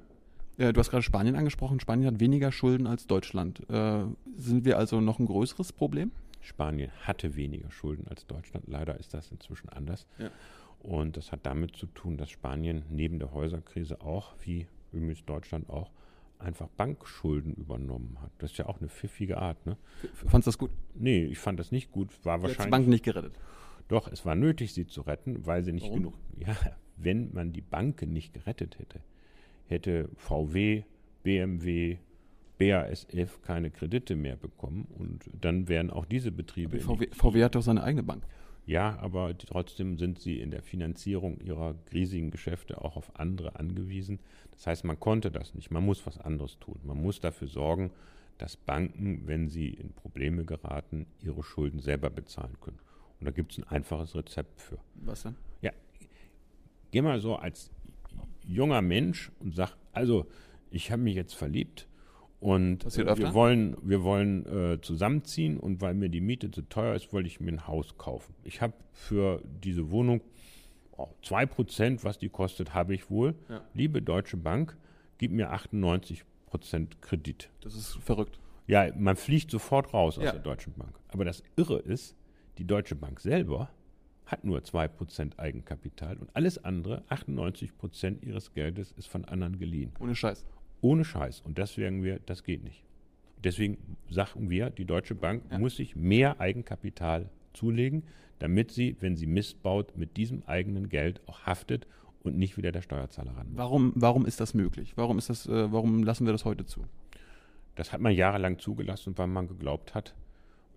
Äh, 0.58 0.74
du 0.74 0.80
hast 0.80 0.90
gerade 0.90 1.04
Spanien 1.04 1.36
angesprochen. 1.36 1.80
Spanien 1.80 2.08
hat 2.08 2.20
weniger 2.20 2.52
Schulden 2.52 2.88
als 2.88 3.08
Deutschland. 3.08 3.62
Äh, 3.70 4.06
sind 4.36 4.66
wir 4.66 4.78
also 4.78 5.02
noch 5.02 5.20
ein 5.20 5.26
größeres 5.26 5.74
Problem? 5.74 6.12
Spanien 6.46 6.92
hatte 7.02 7.36
weniger 7.36 7.72
Schulden 7.72 8.08
als 8.08 8.26
Deutschland. 8.26 8.68
Leider 8.68 9.00
ist 9.00 9.14
das 9.14 9.32
inzwischen 9.32 9.70
anders. 9.70 10.08
Ja. 10.18 10.32
Und 10.80 11.18
das 11.18 11.32
hat 11.32 11.46
damit 11.46 11.76
zu 11.76 11.88
tun, 11.88 12.18
dass 12.18 12.30
Spanien 12.30 12.84
neben 12.90 13.20
der 13.20 13.34
Häuserkrise 13.34 14.02
auch, 14.02 14.36
wie 14.42 14.68
übrigens 14.92 15.26
Deutschland 15.26 15.70
auch, 15.70 15.92
einfach 16.38 16.68
Bankschulden 16.70 17.54
übernommen 17.56 18.18
hat. 18.22 18.32
Das 18.38 18.52
ist 18.52 18.58
ja 18.58 18.68
auch 18.68 18.80
eine 18.80 18.90
pfiffige 18.90 19.38
Art. 19.38 19.66
Ne? 19.66 19.78
Fandest 20.14 20.34
du 20.34 20.50
das 20.50 20.58
gut? 20.58 20.72
Nee, 20.94 21.26
ich 21.26 21.40
fand 21.40 21.60
das 21.60 21.72
nicht 21.72 21.92
gut. 21.92 22.10
War 22.24 22.42
wahrscheinlich. 22.42 22.66
Die 22.66 22.72
Banken 22.72 22.90
nicht 22.90 23.06
gerettet. 23.06 23.34
Doch, 23.88 24.12
es 24.12 24.26
war 24.26 24.36
nötig, 24.36 24.74
sie 24.74 24.86
zu 24.86 25.02
retten, 25.02 25.46
weil 25.46 25.64
sie 25.64 25.72
nicht 25.74 25.86
Warum? 25.86 25.98
genug. 25.98 26.14
Ja, 26.38 26.56
wenn 26.98 27.34
man 27.34 27.54
die 27.54 27.62
Banken 27.62 28.14
nicht 28.14 28.34
gerettet 28.34 28.80
hätte, 28.80 29.00
hätte 29.68 30.10
VW, 30.16 30.84
BMW, 31.24 31.98
BASF 32.58 33.42
keine 33.42 33.70
Kredite 33.70 34.16
mehr 34.16 34.36
bekommen 34.36 34.88
und 34.98 35.30
dann 35.40 35.68
wären 35.68 35.92
auch 35.92 36.06
diese 36.06 36.32
Betriebe. 36.32 36.80
VW, 36.80 37.08
VW 37.12 37.44
hat 37.44 37.56
doch 37.56 37.62
seine 37.62 37.84
eigene 37.84 38.04
Bank. 38.04 38.24
Ja, 38.66 38.98
aber 39.00 39.38
trotzdem 39.38 39.98
sind 39.98 40.20
sie 40.20 40.40
in 40.40 40.50
der 40.50 40.64
Finanzierung 40.64 41.40
ihrer 41.40 41.76
riesigen 41.94 42.32
Geschäfte 42.32 42.82
auch 42.84 42.96
auf 42.98 43.20
andere 43.20 43.60
angewiesen. 43.60 44.20
Das 44.52 44.66
heißt, 44.66 44.86
man 44.86 45.00
konnte 45.00 45.30
das 45.30 45.54
nicht. 45.54 45.70
Man 45.70 45.86
muss 45.86 46.06
was 46.08 46.18
anderes 46.18 46.58
tun. 46.60 46.80
Man 46.84 47.00
muss 47.00 47.20
dafür 47.20 47.48
sorgen, 47.48 47.92
dass 48.38 48.58
Banken, 48.58 49.28
wenn 49.28 49.50
sie 49.50 49.70
in 49.70 49.94
Probleme 49.94 50.46
geraten, 50.46 51.06
ihre 51.22 51.44
Schulden 51.44 51.80
selber 51.80 52.10
bezahlen 52.10 52.58
können. 52.60 52.80
Und 53.20 53.26
da 53.26 53.32
gibt 53.32 53.52
es 53.52 53.60
ein 53.60 53.66
einfaches 53.66 54.16
Rezept 54.16 54.62
für. 54.62 54.80
Was 54.96 55.24
denn? 55.24 55.36
Ja, 55.62 55.72
geh 56.92 57.02
mal 57.02 57.20
so 57.20 57.36
als 57.36 57.72
junger 58.48 58.82
Mensch 58.82 59.32
und 59.40 59.56
sag, 59.56 59.76
also 59.94 60.26
ich 60.72 60.92
habe 60.92 61.04
mich 61.04 61.16
jetzt 61.16 61.36
verliebt 61.36 61.88
und 62.46 62.78
Passiert 62.84 63.18
wir 63.18 63.34
wollen, 63.34 63.76
wir 63.82 64.04
wollen 64.04 64.46
äh, 64.46 64.80
zusammenziehen 64.80 65.60
und 65.60 65.82
weil 65.82 65.96
mir 65.96 66.10
die 66.10 66.22
Miete 66.22 66.52
zu 66.52 66.62
teuer 66.62 66.94
ist, 66.94 67.12
wollte 67.12 67.26
ich 67.28 67.40
mir 67.40 67.52
ein 67.52 67.66
Haus 67.66 67.98
kaufen. 67.98 68.36
Ich 68.44 68.62
habe 68.62 68.74
für 68.92 69.42
diese 69.64 69.90
Wohnung 69.90 70.22
oh, 70.96 71.08
2%, 71.24 72.04
was 72.04 72.20
die 72.20 72.30
kostet, 72.30 72.76
habe 72.76 72.94
ich 72.94 73.10
wohl. 73.10 73.34
Ja. 73.50 73.62
Liebe 73.74 74.00
Deutsche 74.00 74.38
Bank, 74.38 74.78
gib 75.18 75.32
mir 75.32 75.54
98% 75.54 76.24
Kredit. 77.02 77.50
Das 77.62 77.74
ist 77.74 77.96
verrückt. 77.96 78.40
Ja, 78.68 78.92
man 78.96 79.16
fliegt 79.16 79.50
sofort 79.50 79.92
raus 79.92 80.20
aus 80.20 80.26
Ja. 80.26 80.32
der 80.34 80.42
Deutschen 80.42 80.74
Bank. 80.74 81.00
Aber 81.08 81.26
das 81.26 81.42
Irre 81.56 81.80
ist, 81.80 82.16
die 82.60 82.66
Deutsche 82.68 82.96
Bank 82.96 83.22
selber 83.22 83.72
hat 84.28 84.44
nur 84.44 84.60
2% 84.60 85.40
Eigenkapital 85.40 86.18
und 86.18 86.36
alles 86.36 86.64
andere, 86.64 87.04
98% 87.10 88.24
ihres 88.24 88.54
Geldes, 88.54 88.92
ist 88.92 89.08
von 89.08 89.26
anderen 89.26 89.58
geliehen. 89.58 89.94
Ohne 90.00 90.14
Scheiß. 90.16 90.46
Ohne 90.82 91.04
Scheiß. 91.06 91.42
Und 91.42 91.58
deswegen 91.58 92.04
wir, 92.04 92.20
das 92.26 92.44
geht 92.44 92.64
nicht. 92.64 92.84
Deswegen 93.44 93.78
sagen 94.10 94.50
wir, 94.50 94.70
die 94.70 94.86
Deutsche 94.86 95.16
Bank 95.16 95.44
Ja. 95.52 95.60
muss 95.60 95.76
sich 95.76 95.96
mehr 95.96 96.40
Eigenkapital 96.40 97.30
zulegen, 97.54 98.04
damit 98.40 98.72
sie, 98.72 98.96
wenn 99.00 99.16
sie 99.16 99.28
Mist 99.28 99.62
baut, 99.64 99.98
mit 99.98 100.18
diesem 100.18 100.44
eigenen 100.46 100.90
Geld 100.90 101.22
auch 101.28 101.46
haftet 101.46 101.88
und 102.24 102.38
nicht 102.38 102.58
wieder 102.58 102.72
der 102.72 102.82
Steuerzahler 102.82 103.32
ran 103.38 103.48
muss. 103.50 103.58
Warum, 103.58 103.94
warum 103.96 104.26
ist 104.26 104.40
das 104.40 104.54
möglich? 104.54 104.94
Warum, 104.96 105.18
ist 105.18 105.30
das, 105.30 105.48
äh, 105.48 105.72
warum 105.72 106.04
lassen 106.04 106.26
wir 106.26 106.34
das 106.34 106.44
heute 106.46 106.66
zu? 106.66 106.82
Das 107.76 107.94
hat 107.94 108.02
man 108.02 108.14
jahrelang 108.14 108.58
zugelassen, 108.60 109.18
weil 109.18 109.28
man 109.28 109.48
geglaubt 109.48 109.94
hat, 109.94 110.16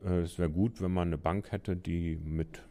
äh, 0.05 0.21
es 0.21 0.39
wäre 0.39 0.51
gut, 0.51 0.81
wenn 0.83 0.93
man 0.93 1.09
eine 1.09 1.19
Bank 1.19 1.51
hätte, 1.53 1.75
die 1.77 2.17
mit 2.23 2.63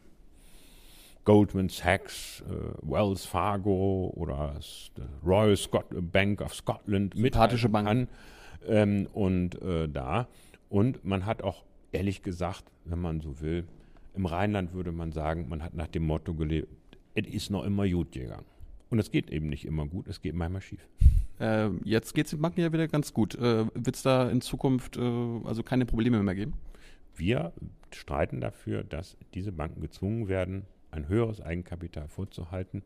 Goldman 1.27 1.67
Sachs, 1.67 2.41
äh, 2.49 2.89
Wells 2.89 3.25
Fargo 3.25 4.13
oder 4.15 4.55
the 4.61 5.01
Royal 5.25 5.57
Scot 5.57 5.87
Bank 5.91 6.41
of 6.41 6.55
Scotland 6.55 7.15
mithalten 7.15 7.73
kann. 7.73 8.07
Ähm, 8.65 9.07
und 9.11 9.61
äh, 9.61 9.89
da. 9.89 10.29
Und 10.69 11.03
man 11.03 11.25
hat 11.25 11.41
auch 11.41 11.65
ehrlich 11.91 12.23
gesagt, 12.23 12.63
wenn 12.85 13.01
man 13.01 13.19
so 13.19 13.41
will, 13.41 13.65
im 14.15 14.25
Rheinland 14.25 14.71
würde 14.73 14.93
man 14.93 15.11
sagen, 15.11 15.49
man 15.49 15.61
hat 15.63 15.73
nach 15.73 15.87
dem 15.87 16.05
Motto 16.05 16.33
gelebt, 16.33 16.69
es 17.13 17.27
ist 17.27 17.49
noch 17.49 17.65
immer 17.65 17.85
gut 17.89 18.13
gegangen. 18.13 18.45
Und 18.89 18.99
es 18.99 19.11
geht 19.11 19.29
eben 19.29 19.49
nicht 19.49 19.65
immer 19.65 19.85
gut, 19.85 20.07
es 20.07 20.21
geht 20.21 20.33
manchmal 20.33 20.61
schief. 20.61 20.87
Äh, 21.41 21.71
jetzt 21.83 22.15
geht 22.15 22.27
es 22.27 22.31
den 22.31 22.41
Banken 22.41 22.61
ja 22.61 22.71
wieder 22.71 22.87
ganz 22.87 23.13
gut. 23.13 23.35
Äh, 23.35 23.65
Wird 23.73 23.97
es 23.97 24.01
da 24.01 24.29
in 24.29 24.39
Zukunft 24.39 24.95
äh, 24.95 25.01
also 25.43 25.61
keine 25.61 25.85
Probleme 25.85 26.23
mehr 26.23 26.35
geben? 26.35 26.53
Wir 27.17 27.51
streiten 27.91 28.39
dafür, 28.39 28.85
dass 28.85 29.17
diese 29.33 29.51
Banken 29.51 29.81
gezwungen 29.81 30.29
werden, 30.29 30.63
ein 30.91 31.07
höheres 31.07 31.41
Eigenkapital 31.41 32.07
vorzuhalten. 32.07 32.83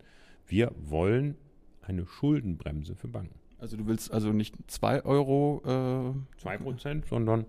Wir 0.48 0.72
wollen 0.78 1.36
eine 1.82 2.06
Schuldenbremse 2.06 2.96
für 2.96 3.08
Banken. 3.08 3.40
Also 3.60 3.78
du 3.78 3.86
willst 3.88 4.12
also 4.12 4.32
nicht 4.32 4.56
2 4.68 5.06
Euro. 5.06 5.62
Äh, 5.66 6.44
2%, 6.44 7.08
sondern 7.08 7.46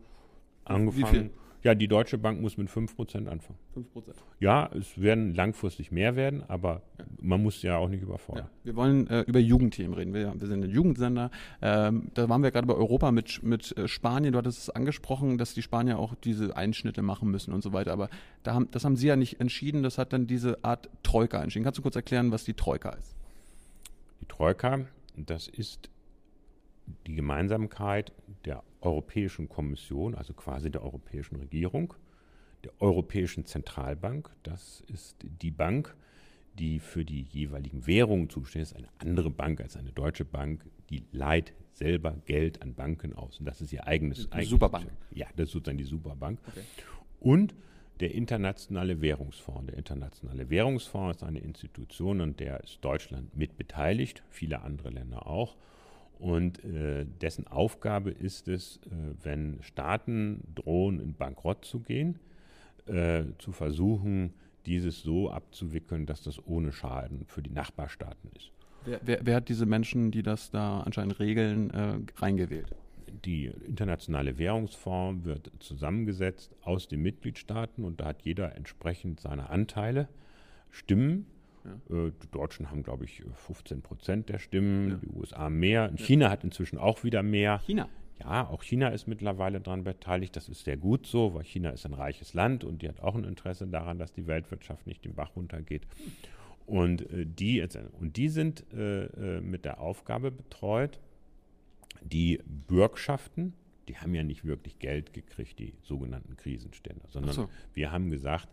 angefangen. 0.65 1.31
Ja, 1.63 1.77
die 1.77 1.87
Deutsche 1.87 2.19
Bank 2.19 2.41
muss 2.41 2.57
mit 2.57 2.69
5% 2.69 3.29
anfangen. 3.29 3.59
5 3.75 3.93
Prozent. 3.93 4.17
Ja, 4.41 4.69
es 4.75 5.01
werden 5.01 5.33
langfristig 5.35 5.93
mehr 5.93 6.17
werden, 6.17 6.43
aber 6.49 6.83
man 7.21 7.41
muss 7.41 7.63
ja 7.63 7.77
auch 7.77 7.89
nicht 7.89 8.03
überfordern. 8.03 8.47
Ja. 8.47 8.51
Wir 8.65 8.77
wollen 8.77 9.07
äh, 9.07 9.21
über 9.23 9.39
Jugendthemen 9.39 9.95
reden. 9.95 10.13
Wir, 10.13 10.35
wir 10.37 10.49
sind 10.49 10.65
ein 10.65 10.71
Jugendsender. 10.71 11.31
Ähm, 11.61 12.11
da 12.15 12.29
waren 12.29 12.43
wir 12.43 12.51
gerade 12.51 12.67
bei 12.67 12.75
Europa 12.75 13.13
mit, 13.13 13.45
mit 13.45 13.77
äh, 13.77 13.87
Spanien. 13.87 14.33
Du 14.33 14.39
hattest 14.39 14.59
es 14.59 14.71
angesprochen, 14.71 15.39
dass 15.39 15.55
die 15.55 15.63
Spanier 15.63 16.01
auch 16.01 16.17
diese 16.17 16.57
Einschnitte 16.57 17.03
machen 17.03 17.31
müssen 17.31 17.53
und 17.53 17.63
so 17.63 17.73
weiter. 17.73 17.93
Aber 17.93 18.09
da 18.43 18.55
haben, 18.55 18.69
das 18.73 18.85
haben 18.85 18.97
sie 18.97 19.07
ja 19.07 19.15
nicht 19.15 19.41
entschieden. 19.41 19.85
Das 19.85 19.99
hat 19.99 20.13
dann 20.13 20.27
diese 20.27 20.65
Art 20.65 20.91
Troika 21.05 21.41
entschieden. 21.41 21.65
Kannst 21.65 21.79
du 21.79 21.83
kurz 21.83 21.95
erklären, 21.95 22.33
was 22.33 22.43
die 22.43 22.55
Troika 22.55 22.91
ist? 22.91 23.15
Die 24.21 24.27
Troika, 24.27 24.81
das 25.17 25.47
ist 25.47 25.91
die 27.07 27.15
Gemeinsamkeit 27.15 28.13
der 28.45 28.63
Europäischen 28.81 29.49
Kommission, 29.49 30.15
also 30.15 30.35
quasi 30.35 30.71
der 30.71 30.83
Europäischen 30.83 31.37
Regierung, 31.37 31.95
der 32.65 32.73
Europäischen 32.81 33.47
Zentralbank. 33.47 34.31
Das 34.43 34.83
ist 34.89 35.17
die 35.23 35.51
Bank, 35.51 35.95
die 36.59 36.81
für 36.81 37.05
die 37.05 37.23
jeweiligen 37.23 37.87
Währungen 37.87 38.29
zuständig 38.29 38.71
ist, 38.71 38.77
eine 38.77 38.89
andere 38.99 39.31
Bank 39.31 39.61
als 39.61 39.77
eine 39.77 39.93
deutsche 39.93 40.25
Bank, 40.25 40.65
die 40.91 41.05
leiht 41.13 41.55
selber 41.73 42.17
Geld 42.27 42.61
an 42.63 42.75
Banken 42.75 43.15
aus. 43.15 43.39
Und 43.39 43.47
das 43.47 43.61
ist 43.61 43.73
ihr 43.73 43.87
eigenes. 43.87 44.31
Eigenes 44.31 44.51
Superbank. 44.51 44.87
Ja, 45.11 45.27
das 45.37 45.47
ist 45.47 45.53
sozusagen 45.53 45.79
die 45.79 45.85
Superbank. 45.85 46.39
Okay. 46.47 46.63
Und 47.21 47.55
der 48.01 48.15
Internationale 48.15 49.01
Währungsfonds. 49.01 49.67
Der 49.67 49.79
Internationale 49.79 50.51
Währungsfonds 50.51 51.19
ist 51.19 51.23
eine 51.23 51.39
Institution, 51.39 52.21
an 52.21 52.37
der 52.37 52.63
ist 52.63 52.79
Deutschland 52.85 53.37
mit 53.37 53.57
beteiligt, 53.57 54.23
viele 54.29 54.63
andere 54.63 54.91
Länder 54.91 55.27
auch. 55.27 55.57
Und 56.23 56.63
äh, 56.65 57.05
dessen 57.21 57.49
Aufgabe 57.49 58.11
ist 58.11 58.47
es, 58.47 58.77
äh, 58.87 58.91
wenn 59.25 59.59
Staaten 59.61 60.45
drohen, 60.55 61.01
in 61.01 61.15
Bankrott 61.15 61.65
zu 61.65 61.81
gehen, 61.81 62.21
äh, 62.87 63.25
zu 63.39 63.51
versuchen, 63.51 64.33
dieses 64.65 65.03
so 65.03 65.33
abzuwickeln, 65.33 66.07
dass 66.07 66.23
das 66.23 66.39
ohne 66.47 66.71
Schaden 66.71 67.25
für 67.27 67.43
die 67.43 67.51
Nachbarstaaten 67.51 68.31
ist. 68.37 68.53
Wer, 68.85 69.01
wer, 69.03 69.27
wer 69.27 69.35
hat 69.35 69.49
diese 69.49 69.67
Menschen, 69.67 70.13
die 70.13 70.23
das 70.23 70.53
da 70.53 70.83
anscheinend 70.83 71.19
regeln, 71.19 71.71
äh, 71.71 71.99
reingewählt? 72.15 72.73
Die 73.25 73.47
Internationale 73.47 74.39
Währungsfonds 74.39 75.25
wird 75.25 75.51
zusammengesetzt 75.59 76.55
aus 76.63 76.87
den 76.87 77.03
Mitgliedstaaten 77.03 77.83
und 77.83 78.01
da 78.01 78.05
hat 78.07 78.23
jeder 78.23 78.55
entsprechend 78.55 79.19
seine 79.19 79.51
Anteile, 79.51 80.09
Stimmen. 80.71 81.27
Äh, 81.65 82.11
die 82.23 82.31
Deutschen 82.31 82.71
haben, 82.71 82.83
glaube 82.83 83.05
ich, 83.05 83.23
15 83.47 83.83
Prozent 83.83 84.29
der 84.29 84.39
Stimmen, 84.39 84.91
Ja. 84.91 84.97
die 84.97 85.09
USA 85.09 85.49
mehr. 85.51 85.93
China 85.97 86.31
hat 86.31 86.45
inzwischen 86.45 86.79
auch 86.79 87.05
wieder 87.05 87.23
mehr. 87.23 87.61
China. 87.67 87.89
Ja, 88.21 88.49
auch 88.49 88.63
China 88.63 88.89
ist 88.89 89.09
mittlerweile 89.09 89.61
daran 89.61 89.83
beteiligt. 89.85 90.37
Das 90.37 90.49
ist 90.49 90.65
sehr 90.65 90.77
gut 90.77 91.07
so, 91.07 91.35
weil 91.35 91.45
China 91.45 91.71
ist 91.71 91.85
ein 91.87 91.95
reiches 91.95 92.35
Land 92.35 92.63
und 92.63 92.83
die 92.83 92.89
hat 92.89 93.01
auch 93.01 93.15
ein 93.17 93.25
Interesse 93.25 93.67
daran, 93.67 93.99
dass 93.99 94.13
die 94.13 94.27
Weltwirtschaft 94.27 94.87
nicht 94.87 95.05
den 95.05 95.15
Bach 95.15 95.35
runtergeht. 95.35 95.83
Und, 96.67 97.11
äh, 97.13 97.27
die, 97.27 97.67
und 98.01 98.17
die 98.17 98.29
sind 98.29 98.65
äh, 98.73 99.05
äh, 99.07 99.41
mit 99.41 99.65
der 99.65 99.81
Aufgabe 99.81 100.31
betreut, 100.31 101.01
die 102.01 102.41
Bürgschaften, 102.69 103.55
die 103.89 103.97
haben 103.97 104.15
ja 104.15 104.23
nicht 104.23 104.45
wirklich 104.45 104.79
Geld 104.79 105.13
gekriegt, 105.13 105.59
die 105.59 105.75
sogenannten 105.83 106.37
Krisenstände, 106.37 107.03
sondern 107.09 107.33
so. 107.35 107.49
wir 107.75 107.91
haben 107.91 108.11
gesagt, 108.11 108.49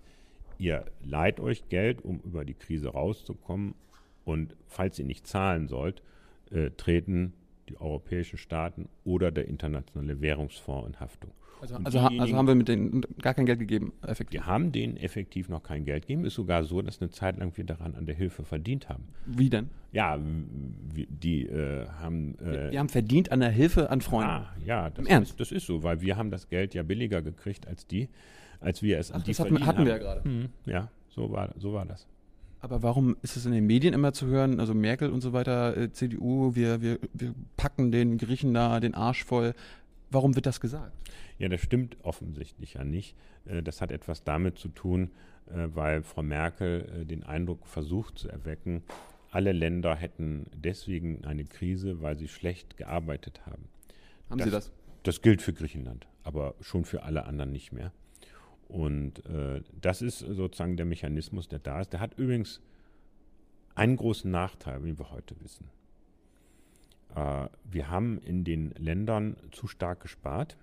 ihr 0.60 0.86
leiht 1.04 1.40
euch 1.40 1.68
Geld, 1.70 2.04
um 2.04 2.20
über 2.20 2.46
die 2.46 2.54
Krise 2.54 2.90
rauszukommen. 2.90 3.74
Und 4.26 4.56
falls 4.68 5.00
ihr 5.00 5.06
nicht 5.06 5.26
zahlen 5.26 5.68
sollt, 5.68 6.04
äh, 6.52 6.70
treten 6.72 7.34
die 7.70 7.80
europäischen 7.80 8.38
Staaten 8.38 8.90
oder 9.04 9.32
der 9.32 9.48
internationale 9.48 10.22
Währungsfonds 10.22 10.88
in 10.88 11.00
Haftung. 11.00 11.32
Also, 11.62 11.76
also, 11.76 12.00
also, 12.00 12.38
haben 12.38 12.48
wir 12.48 12.56
mit 12.56 12.70
denen 12.70 13.02
gar 13.22 13.34
kein 13.34 13.46
Geld 13.46 13.60
gegeben, 13.60 13.92
effektiv? 14.02 14.40
Wir 14.40 14.46
haben 14.46 14.72
denen 14.72 14.96
effektiv 14.96 15.50
noch 15.50 15.62
kein 15.62 15.84
Geld 15.84 16.04
gegeben. 16.04 16.24
Ist 16.24 16.36
sogar 16.36 16.64
so, 16.64 16.82
dass 16.82 17.02
eine 17.02 17.10
Zeit 17.10 17.38
lang 17.38 17.52
wir 17.58 17.66
daran 17.66 17.96
an 17.96 18.06
der 18.06 18.16
Hilfe 18.16 18.46
verdient 18.46 18.88
haben. 18.88 19.10
Wie 19.26 19.50
denn? 19.50 19.70
Ja, 19.92 20.18
die 20.18 21.48
äh, 21.48 21.86
haben. 22.00 22.36
Äh, 22.40 22.72
wir 22.72 22.80
haben 22.80 22.88
verdient 22.88 23.32
an 23.34 23.42
der 23.42 23.50
Hilfe 23.50 23.90
an 23.90 24.00
Freunde. 24.00 24.32
Ah, 24.32 24.54
ja, 24.66 24.90
das, 24.90 25.00
Im 25.00 25.08
Ernst? 25.08 25.32
Ist, 25.32 25.40
das 25.42 25.52
ist 25.52 25.66
so, 25.66 25.84
weil 25.84 26.00
wir 26.00 26.16
haben 26.16 26.32
das 26.32 26.48
Geld 26.48 26.74
ja 26.74 26.84
billiger 26.84 27.22
gekriegt 27.22 27.68
als 27.68 27.86
die, 27.86 28.08
als 28.60 28.82
wir 28.82 29.00
es 29.00 29.12
Ach, 29.12 29.16
an 29.16 29.24
die 29.24 29.32
das 29.32 29.40
hatten, 29.40 29.66
hatten 29.66 29.86
wir 29.86 29.94
ja 29.94 29.98
gerade. 29.98 30.28
Mhm, 30.28 30.50
ja, 30.66 30.90
so 31.10 31.32
war, 31.32 31.54
so 31.58 31.74
war 31.74 31.86
das. 31.86 32.08
Aber 32.62 32.84
warum 32.84 33.16
ist 33.22 33.38
es 33.38 33.46
in 33.46 33.54
den 33.54 33.66
Medien 33.66 33.94
immer 33.94 34.12
zu 34.12 34.28
hören, 34.28 34.60
also 34.60 34.74
Merkel 34.74 35.12
und 35.12 35.22
so 35.22 35.32
weiter, 35.32 35.78
äh, 35.78 35.92
CDU, 35.92 36.56
wir, 36.56 36.82
wir, 36.82 37.00
wir 37.14 37.34
packen 37.56 37.92
den 37.92 38.18
Griechen 38.18 38.54
da 38.54 38.80
den 38.80 38.96
Arsch 38.96 39.24
voll. 39.24 39.54
Warum 40.12 40.36
wird 40.36 40.46
das 40.46 40.60
gesagt? 40.60 40.92
Ja, 41.38 41.48
das 41.48 41.62
stimmt 41.62 41.98
offensichtlich 42.04 42.74
ja 42.74 42.84
nicht. 42.84 43.16
Äh, 43.46 43.64
das 43.64 43.82
hat 43.82 43.92
etwas 43.92 44.24
damit 44.24 44.58
zu 44.58 44.68
tun, 44.68 45.12
äh, 45.48 45.68
weil 45.74 46.04
Frau 46.04 46.22
Merkel 46.22 47.02
äh, 47.02 47.06
den 47.06 47.24
Eindruck 47.24 47.66
versucht 47.66 48.20
zu 48.20 48.28
erwecken, 48.28 48.84
alle 49.32 49.52
Länder 49.52 49.96
hätten 49.96 50.48
deswegen 50.54 51.24
eine 51.24 51.46
Krise, 51.46 52.02
weil 52.02 52.18
sie 52.18 52.28
schlecht 52.28 52.78
gearbeitet 52.78 53.46
haben. 53.46 53.70
Haben 54.30 54.40
das, 54.40 54.46
Sie 54.46 54.52
das? 54.52 54.72
Das 55.04 55.22
gilt 55.22 55.42
für 55.42 55.54
Griechenland, 55.54 56.08
aber 56.24 56.56
schon 56.62 56.84
für 56.84 57.04
alle 57.04 57.26
anderen 57.26 57.52
nicht 57.52 57.72
mehr. 57.72 57.92
Und 58.70 59.26
äh, 59.26 59.62
das 59.82 60.02
ist 60.02 60.20
sozusagen 60.20 60.78
der 60.78 60.86
Mechanismus, 60.86 61.48
der 61.48 61.60
da 61.60 61.82
ist. 61.82 61.92
Der 61.92 62.00
hat 62.00 62.18
übrigens 62.18 62.62
einen 63.76 63.98
großen 63.98 64.30
Nachteil, 64.30 64.84
wie 64.84 64.98
wir 64.98 65.12
heute 65.12 65.36
wissen. 65.42 65.68
Äh, 67.16 67.48
wir 67.64 67.90
haben 67.90 68.20
in 68.20 68.44
den 68.44 68.72
Ländern 68.78 69.36
zu 69.52 69.68
stark 69.68 70.02
gespart. 70.02 70.56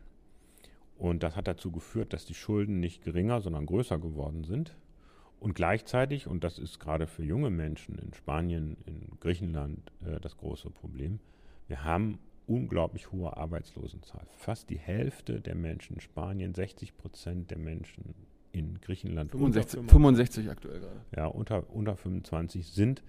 Und 0.97 1.25
das 1.25 1.37
hat 1.37 1.49
dazu 1.49 1.73
geführt, 1.73 2.13
dass 2.13 2.25
die 2.25 2.35
Schulden 2.35 2.81
nicht 2.81 3.03
geringer, 3.03 3.41
sondern 3.41 3.67
größer 3.67 3.99
geworden 3.99 4.45
sind. 4.45 4.77
Und 5.41 5.55
gleichzeitig, 5.55 6.29
und 6.29 6.45
das 6.45 6.59
ist 6.59 6.79
gerade 6.79 7.07
für 7.07 7.25
junge 7.25 7.51
Menschen 7.51 7.99
in 7.99 8.15
Spanien, 8.15 8.77
in 8.87 9.19
Griechenland 9.21 9.93
äh, 10.07 10.21
das 10.21 10.37
große 10.37 10.71
Problem, 10.71 11.19
wir 11.67 11.83
haben 11.83 12.19
unglaublich 12.47 13.13
hohe 13.13 13.37
Arbeitslosenzahl. 13.37 14.27
Fast 14.37 14.71
die 14.71 14.79
Hälfte 14.79 15.41
der 15.41 15.55
Menschen 15.55 15.95
in 15.95 16.01
Spanien, 16.01 16.55
60 16.55 16.97
Prozent 16.97 17.51
der 17.51 17.59
Menschen 17.59 18.15
in 18.53 18.81
Griechenland. 18.81 19.33
65, 19.33 19.91
65 19.91 20.51
aktuell 20.51 20.81
gerade. 20.81 21.01
Ja, 21.17 21.27
unter, 21.27 21.69
unter 21.71 21.97
25 21.97 22.69
sind 22.69 23.03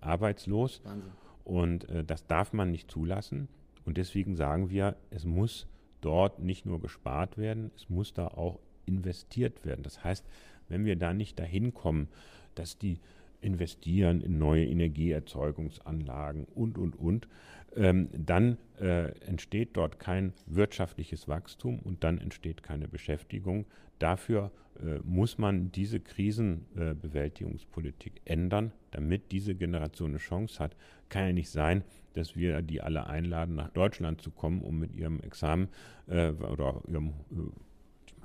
arbeitslos. 0.00 0.80
Wahnsinn. 0.84 1.10
Und 1.44 1.88
äh, 1.88 2.04
das 2.04 2.26
darf 2.26 2.52
man 2.52 2.70
nicht 2.70 2.90
zulassen. 2.90 3.48
Und 3.84 3.96
deswegen 3.96 4.36
sagen 4.36 4.70
wir, 4.70 4.96
es 5.10 5.24
muss 5.24 5.66
dort 6.00 6.38
nicht 6.38 6.66
nur 6.66 6.80
gespart 6.80 7.38
werden, 7.38 7.70
es 7.76 7.88
muss 7.88 8.12
da 8.12 8.28
auch 8.28 8.60
investiert 8.86 9.64
werden. 9.64 9.82
Das 9.82 10.04
heißt, 10.04 10.24
wenn 10.68 10.84
wir 10.84 10.96
da 10.96 11.12
nicht 11.12 11.38
dahin 11.38 11.74
kommen, 11.74 12.08
dass 12.54 12.78
die 12.78 13.00
investieren 13.42 14.20
in 14.20 14.38
neue 14.38 14.66
Energieerzeugungsanlagen 14.66 16.44
und, 16.54 16.78
und, 16.78 16.96
und, 16.96 17.28
ähm, 17.76 18.08
dann 18.12 18.58
äh, 18.80 19.10
entsteht 19.26 19.76
dort 19.76 19.98
kein 19.98 20.32
wirtschaftliches 20.46 21.26
Wachstum 21.28 21.80
und 21.80 22.02
dann 22.04 22.18
entsteht 22.18 22.62
keine 22.62 22.86
Beschäftigung. 22.88 23.66
Dafür 23.98 24.52
äh, 24.80 25.00
muss 25.04 25.36
man 25.38 25.72
diese 25.72 26.00
Krisenbewältigungspolitik 26.00 28.20
äh, 28.24 28.32
ändern, 28.32 28.72
damit 28.90 29.32
diese 29.32 29.54
Generation 29.54 30.10
eine 30.10 30.18
Chance 30.18 30.58
hat. 30.58 30.76
Kann 31.08 31.26
ja 31.26 31.32
nicht 31.32 31.48
sein, 31.50 31.82
dass 32.14 32.36
wir 32.36 32.60
die 32.62 32.82
alle 32.82 33.06
einladen, 33.06 33.54
nach 33.54 33.70
Deutschland 33.70 34.20
zu 34.20 34.30
kommen, 34.30 34.60
um 34.62 34.78
mit 34.78 34.94
ihrem 34.94 35.20
Examen 35.20 35.68
äh, 36.08 36.30
oder 36.30 36.82
ihrem 36.88 37.14
äh, 37.30 37.34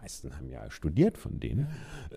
meisten 0.02 0.36
haben 0.36 0.50
ja 0.50 0.70
studiert 0.70 1.18
von 1.18 1.40
denen. 1.40 1.68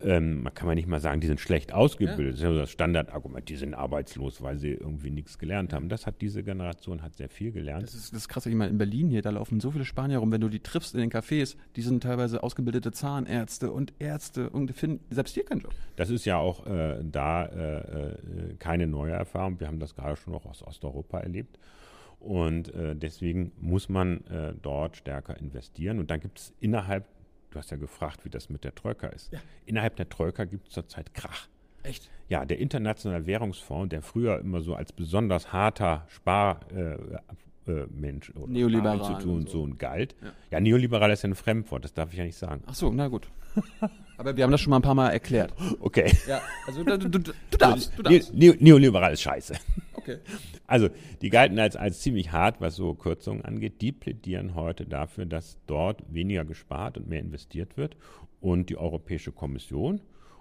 Ähm, 0.00 0.42
man 0.42 0.54
kann 0.54 0.66
man 0.66 0.76
nicht 0.76 0.88
mal 0.88 1.00
sagen, 1.00 1.20
die 1.20 1.26
sind 1.26 1.40
schlecht 1.40 1.72
ausgebildet. 1.72 2.34
Das 2.34 2.40
ist 2.40 2.44
ja 2.44 2.54
das 2.54 2.70
Standardargument, 2.70 3.49
die 3.49 3.56
sind 3.56 3.75
arbeitslos, 3.75 4.42
weil 4.42 4.58
sie 4.58 4.70
irgendwie 4.70 5.10
nichts 5.10 5.38
gelernt 5.38 5.72
haben. 5.72 5.88
Das 5.88 6.06
hat 6.06 6.20
diese 6.20 6.42
Generation 6.42 7.02
hat 7.02 7.16
sehr 7.16 7.28
viel 7.28 7.52
gelernt. 7.52 7.82
Das 7.84 7.94
ist, 7.94 8.12
das 8.12 8.22
ist 8.22 8.28
krass, 8.28 8.46
ich 8.46 8.54
meine, 8.54 8.70
in 8.70 8.78
Berlin 8.78 9.08
hier, 9.08 9.22
da 9.22 9.30
laufen 9.30 9.60
so 9.60 9.70
viele 9.70 9.84
Spanier 9.84 10.18
rum, 10.18 10.32
wenn 10.32 10.40
du 10.40 10.49
die 10.49 10.60
triffst 10.60 10.94
in 10.94 11.00
den 11.00 11.10
Cafés, 11.10 11.56
die 11.76 11.82
sind 11.82 12.02
teilweise 12.02 12.42
ausgebildete 12.42 12.92
Zahnärzte 12.92 13.70
und 13.72 13.92
Ärzte 13.99 14.50
und 14.50 14.72
finden 14.72 15.04
selbst 15.10 15.34
hier 15.34 15.44
keinen 15.44 15.60
Job. 15.60 15.75
Das 15.96 16.10
ist 16.10 16.25
ja 16.25 16.37
auch 16.37 16.66
äh, 16.66 17.02
da 17.02 17.44
äh, 17.46 17.78
äh, 17.78 18.54
keine 18.58 18.87
neue 18.87 19.12
Erfahrung. 19.12 19.60
Wir 19.60 19.66
haben 19.66 19.78
das 19.78 19.94
gerade 19.94 20.16
schon 20.16 20.34
auch 20.34 20.46
aus 20.46 20.62
Osteuropa 20.62 21.20
erlebt. 21.20 21.58
Und 22.20 22.75
äh, 22.75 22.94
deswegen 22.94 23.52
muss 23.58 23.88
man 23.88 24.25
äh, 24.26 24.52
dort 24.60 24.99
stärker 24.99 25.38
investieren. 25.38 25.99
Und 25.99 26.10
dann 26.10 26.20
gibt 26.20 26.38
es 26.38 26.52
innerhalb 26.60 27.06
du 27.50 27.59
hast 27.59 27.71
ja 27.71 27.76
gefragt, 27.76 28.25
wie 28.25 28.30
das 28.30 28.49
mit 28.49 28.64
der 28.64 28.75
Troika 28.75 29.09
ist. 29.09 29.33
Ja. 29.33 29.40
Innerhalb 29.66 29.97
der 29.97 30.09
Troika 30.09 30.45
gibt 30.45 30.69
es 30.69 30.75
zurzeit 30.75 31.14
Krach. 31.14 31.49
Echt? 31.83 32.11
Ja, 32.28 32.45
der 32.45 32.59
Internationale 32.59 33.26
Währungsfonds, 33.26 33.90
der 33.90 34.02
früher 34.02 34.38
immer 34.38 34.61
so 34.61 34.75
als 34.75 34.92
besonders 34.92 35.52
harter 35.52 36.07
Sparmensch 36.09 36.69
äh, 37.66 38.33
äh, 38.33 38.38
oder 38.38 38.52
Neoliberal 38.52 39.02
zu 39.02 39.14
tun 39.14 39.47
so, 39.47 39.62
und 39.62 39.78
galt. 39.78 40.14
Ja. 40.23 40.33
ja, 40.50 40.61
neoliberal 40.61 41.11
ist 41.11 41.23
ja 41.23 41.30
ein 41.30 41.35
Fremdwort, 41.35 41.85
das 41.85 41.95
darf 41.95 42.12
ich 42.12 42.19
ja 42.19 42.25
nicht 42.25 42.37
sagen. 42.37 42.62
Ach 42.66 42.75
so, 42.75 42.92
na 42.92 43.09
gut. 43.09 43.28
Aber 44.16 44.37
wir 44.37 44.45
haben 44.45 44.50
das 44.50 44.61
schon 44.61 44.71
mal 44.71 44.76
ein 44.76 44.83
paar 44.83 44.95
Mal 44.95 45.11
erklärt. 45.11 45.52
Okay. 45.80 46.12
Ja, 46.28 46.40
also 46.66 46.85
du, 46.85 46.99
du, 46.99 47.09
du, 47.09 47.19
du 47.19 47.33
darfst. 47.59 47.92
Du 47.97 48.02
darfst. 48.02 48.35
Ne 48.35 48.54
neoliberal 48.61 49.14
ist 49.14 49.23
scheiße. 49.23 49.54
Okay. 50.00 50.19
Also, 50.66 50.88
die 51.21 51.30
galten 51.30 51.59
als, 51.59 51.76
als 51.76 52.00
ziemlich 52.00 52.33
hart, 52.33 52.61
was 52.61 52.76
so 52.76 52.95
Kürzungen 52.95 53.45
angeht. 53.45 53.80
Die 53.80 53.92
plädieren 53.92 54.54
heute 54.54 54.87
dafür, 54.87 55.26
dass 55.26 55.59
dort 55.66 56.02
weniger 56.12 56.45
gespart 56.45 56.97
und 56.97 57.09
mehr 57.09 57.21
investiert 57.21 57.76
wird. 57.76 57.97
Und 58.40 58.71
die 58.71 58.76
Europäische 58.76 59.33
Kommission 59.33 60.00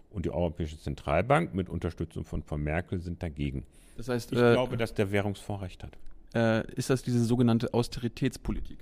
und 0.09 0.25
die 0.25 0.31
Europäische 0.31 0.79
Zentralbank 0.79 1.53
mit 1.53 1.69
Unterstützung 1.69 2.23
von 2.23 2.43
Frau 2.43 2.57
Merkel 2.57 2.99
sind 2.99 3.21
dagegen. 3.21 3.65
Das 3.97 4.07
heißt, 4.07 4.31
ich 4.31 4.37
äh, 4.39 4.53
glaube, 4.53 4.77
dass 4.77 4.93
der 4.93 5.11
Währungsfonds 5.11 5.63
recht 5.63 5.83
hat. 5.83 5.97
Äh, 6.33 6.71
ist 6.73 6.89
das 6.89 7.03
diese 7.03 7.23
sogenannte 7.23 7.73
Austeritätspolitik? 7.73 8.77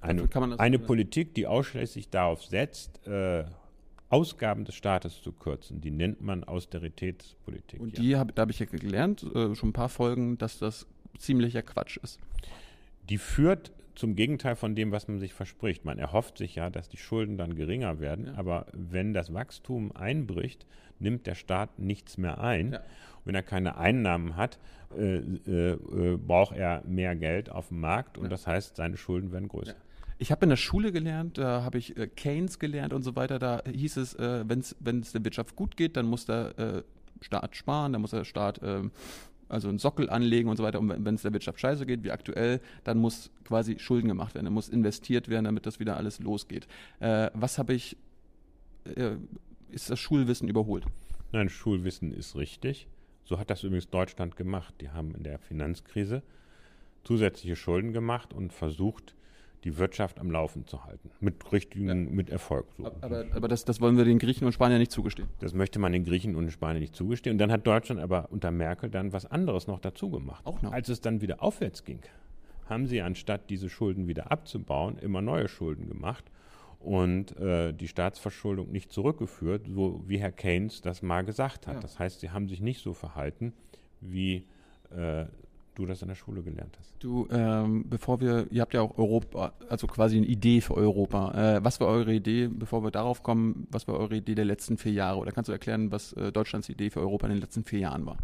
Eine, 0.00 0.28
eine 0.58 0.78
Politik, 0.78 1.34
die 1.34 1.48
ausschließlich 1.48 2.08
darauf 2.08 2.44
setzt, 2.44 3.04
äh, 3.08 3.44
Ausgaben 4.10 4.64
des 4.64 4.74
Staates 4.74 5.22
zu 5.22 5.32
kürzen. 5.32 5.80
Die 5.80 5.90
nennt 5.90 6.20
man 6.20 6.44
Austeritätspolitik. 6.44 7.80
Und 7.80 7.98
die 7.98 8.16
hab, 8.16 8.34
da 8.34 8.42
habe 8.42 8.52
ich 8.52 8.58
ja 8.58 8.66
gelernt, 8.66 9.22
äh, 9.34 9.54
schon 9.54 9.70
ein 9.70 9.74
paar 9.74 9.88
Folgen, 9.88 10.38
dass 10.38 10.58
das 10.58 10.86
ziemlicher 11.18 11.62
Quatsch 11.62 11.98
ist. 11.98 12.18
Die 13.08 13.18
führt 13.18 13.72
zum 13.94 14.14
Gegenteil 14.14 14.54
von 14.54 14.74
dem, 14.74 14.92
was 14.92 15.08
man 15.08 15.18
sich 15.18 15.34
verspricht. 15.34 15.84
Man 15.84 15.98
erhofft 15.98 16.38
sich 16.38 16.54
ja, 16.54 16.70
dass 16.70 16.88
die 16.88 16.96
Schulden 16.96 17.36
dann 17.36 17.56
geringer 17.56 17.98
werden, 17.98 18.26
ja. 18.26 18.34
aber 18.36 18.66
wenn 18.72 19.12
das 19.12 19.34
Wachstum 19.34 19.90
einbricht, 19.94 20.66
nimmt 21.00 21.26
der 21.26 21.34
Staat 21.34 21.78
nichts 21.78 22.16
mehr 22.16 22.40
ein. 22.40 22.72
Ja. 22.72 22.80
Wenn 23.24 23.34
er 23.34 23.42
keine 23.42 23.76
Einnahmen 23.76 24.36
hat, 24.36 24.58
äh, 24.96 25.16
äh, 25.16 25.72
äh 25.72 26.16
braucht 26.16 26.56
er 26.56 26.82
mehr 26.86 27.14
Geld 27.16 27.50
auf 27.50 27.68
dem 27.68 27.80
Markt 27.80 28.16
und 28.16 28.24
ja. 28.24 28.30
das 28.30 28.46
heißt, 28.46 28.76
seine 28.76 28.96
Schulden 28.96 29.32
werden 29.32 29.48
größer. 29.48 29.74
Ich 30.18 30.32
habe 30.32 30.44
in 30.44 30.50
der 30.50 30.56
Schule 30.56 30.90
gelernt, 30.90 31.38
da 31.38 31.62
habe 31.62 31.78
ich 31.78 31.96
äh, 31.96 32.08
Keynes 32.08 32.58
gelernt 32.58 32.92
und 32.92 33.02
so 33.02 33.14
weiter. 33.14 33.38
Da 33.38 33.62
hieß 33.64 33.96
es, 33.98 34.14
äh, 34.14 34.44
wenn 34.48 34.60
es 35.00 35.12
der 35.12 35.24
Wirtschaft 35.24 35.54
gut 35.54 35.76
geht, 35.76 35.96
dann 35.96 36.06
muss 36.06 36.26
der 36.26 36.58
äh, 36.58 36.82
Staat 37.20 37.56
sparen, 37.56 37.92
dann 37.92 38.02
muss 38.02 38.10
der 38.10 38.24
Staat 38.24 38.60
äh, 38.62 38.82
also 39.48 39.68
einen 39.68 39.78
Sockel 39.78 40.10
anlegen 40.10 40.48
und 40.48 40.56
so 40.56 40.62
weiter. 40.62 40.80
Und 40.80 41.04
wenn 41.04 41.14
es 41.14 41.22
der 41.22 41.32
Wirtschaft 41.32 41.60
scheiße 41.60 41.86
geht, 41.86 42.02
wie 42.02 42.10
aktuell, 42.10 42.60
dann 42.84 42.98
muss 42.98 43.30
quasi 43.44 43.78
Schulden 43.78 44.08
gemacht 44.08 44.34
werden, 44.34 44.44
dann 44.44 44.54
muss 44.54 44.68
investiert 44.68 45.28
werden, 45.28 45.44
damit 45.44 45.66
das 45.66 45.78
wieder 45.78 45.96
alles 45.96 46.18
losgeht. 46.20 46.66
Äh, 47.00 47.30
was 47.34 47.58
habe 47.58 47.74
ich, 47.74 47.96
äh, 48.96 49.12
ist 49.70 49.88
das 49.88 50.00
Schulwissen 50.00 50.48
überholt? 50.48 50.84
Nein, 51.32 51.48
Schulwissen 51.48 52.12
ist 52.12 52.36
richtig. 52.36 52.88
So 53.24 53.38
hat 53.38 53.50
das 53.50 53.62
übrigens 53.62 53.88
Deutschland 53.88 54.36
gemacht. 54.36 54.74
Die 54.80 54.90
haben 54.90 55.14
in 55.14 55.22
der 55.22 55.38
Finanzkrise 55.38 56.22
zusätzliche 57.04 57.56
Schulden 57.56 57.92
gemacht 57.92 58.32
und 58.32 58.52
versucht, 58.52 59.14
die 59.64 59.76
Wirtschaft 59.78 60.18
am 60.18 60.30
Laufen 60.30 60.66
zu 60.66 60.84
halten. 60.84 61.10
Mit 61.20 61.52
richtigen, 61.52 61.88
ja. 61.88 61.94
mit 61.94 62.30
Erfolg. 62.30 62.66
So. 62.76 62.86
Aber, 63.00 63.24
aber 63.32 63.48
das, 63.48 63.64
das 63.64 63.80
wollen 63.80 63.96
wir 63.96 64.04
den 64.04 64.18
Griechen 64.18 64.46
und 64.46 64.52
Spaniern 64.52 64.78
nicht 64.78 64.92
zugestehen. 64.92 65.28
Das 65.40 65.54
möchte 65.54 65.78
man 65.78 65.92
den 65.92 66.04
Griechen 66.04 66.36
und 66.36 66.44
den 66.44 66.50
Spaniern 66.50 66.80
nicht 66.80 66.94
zugestehen. 66.94 67.34
Und 67.34 67.38
dann 67.38 67.50
hat 67.50 67.66
Deutschland 67.66 68.00
aber 68.00 68.28
unter 68.30 68.50
Merkel 68.50 68.90
dann 68.90 69.12
was 69.12 69.26
anderes 69.26 69.66
noch 69.66 69.80
dazu 69.80 70.10
gemacht. 70.10 70.46
Auch 70.46 70.62
noch. 70.62 70.72
Als 70.72 70.88
es 70.88 71.00
dann 71.00 71.20
wieder 71.20 71.42
aufwärts 71.42 71.84
ging, 71.84 72.00
haben 72.66 72.86
sie 72.86 73.00
anstatt 73.02 73.50
diese 73.50 73.68
Schulden 73.68 74.06
wieder 74.06 74.30
abzubauen, 74.30 74.98
immer 74.98 75.22
neue 75.22 75.48
Schulden 75.48 75.88
gemacht 75.88 76.24
und 76.80 77.36
äh, 77.38 77.72
die 77.72 77.88
Staatsverschuldung 77.88 78.70
nicht 78.70 78.92
zurückgeführt, 78.92 79.66
so 79.66 80.02
wie 80.06 80.18
Herr 80.18 80.32
Keynes 80.32 80.80
das 80.80 81.02
mal 81.02 81.24
gesagt 81.24 81.66
hat. 81.66 81.76
Ja. 81.76 81.80
Das 81.80 81.98
heißt, 81.98 82.20
sie 82.20 82.30
haben 82.30 82.48
sich 82.48 82.60
nicht 82.60 82.82
so 82.82 82.94
verhalten, 82.94 83.52
wie 84.00 84.44
äh, 84.94 85.26
du 85.78 85.86
das 85.86 86.02
in 86.02 86.08
der 86.08 86.16
Schule 86.16 86.42
gelernt 86.42 86.76
hast. 86.78 86.92
Du, 86.98 87.28
ähm, 87.30 87.84
bevor 87.88 88.20
wir, 88.20 88.46
ihr 88.50 88.62
habt 88.62 88.74
ja 88.74 88.80
auch 88.80 88.98
Europa, 88.98 89.52
also 89.68 89.86
quasi 89.86 90.16
eine 90.16 90.26
Idee 90.26 90.60
für 90.60 90.74
Europa. 90.74 91.56
Äh, 91.56 91.64
was 91.64 91.80
war 91.80 91.86
eure 91.86 92.12
Idee, 92.12 92.48
bevor 92.48 92.82
wir 92.82 92.90
darauf 92.90 93.22
kommen, 93.22 93.66
was 93.70 93.86
war 93.86 93.96
eure 93.96 94.16
Idee 94.16 94.34
der 94.34 94.44
letzten 94.44 94.76
vier 94.76 94.92
Jahre? 94.92 95.18
Oder 95.18 95.30
kannst 95.30 95.48
du 95.48 95.52
erklären, 95.52 95.92
was 95.92 96.12
äh, 96.14 96.32
Deutschlands 96.32 96.68
Idee 96.68 96.90
für 96.90 97.00
Europa 97.00 97.26
in 97.26 97.34
den 97.34 97.40
letzten 97.40 97.64
vier 97.64 97.78
Jahren 97.80 98.06
war? 98.06 98.18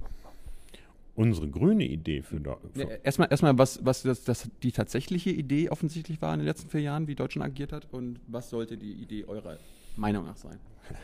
Unsere 1.14 1.48
grüne 1.48 1.84
Idee 1.86 2.22
für, 2.22 2.40
ja, 2.74 2.86
erstmal, 3.04 3.28
erstmal, 3.30 3.56
was, 3.56 3.84
was 3.84 4.02
das, 4.02 4.24
das 4.24 4.50
die 4.64 4.72
tatsächliche 4.72 5.30
Idee 5.30 5.70
offensichtlich 5.70 6.20
war 6.20 6.34
in 6.34 6.40
den 6.40 6.46
letzten 6.48 6.68
vier 6.70 6.80
Jahren, 6.80 7.06
wie 7.06 7.14
Deutschland 7.14 7.46
agiert 7.46 7.72
hat, 7.72 7.86
und 7.92 8.18
was 8.26 8.50
sollte 8.50 8.76
die 8.76 8.94
Idee 8.94 9.24
eurer 9.24 9.58
Meinung 9.94 10.24
nach 10.24 10.36
sein? 10.36 10.58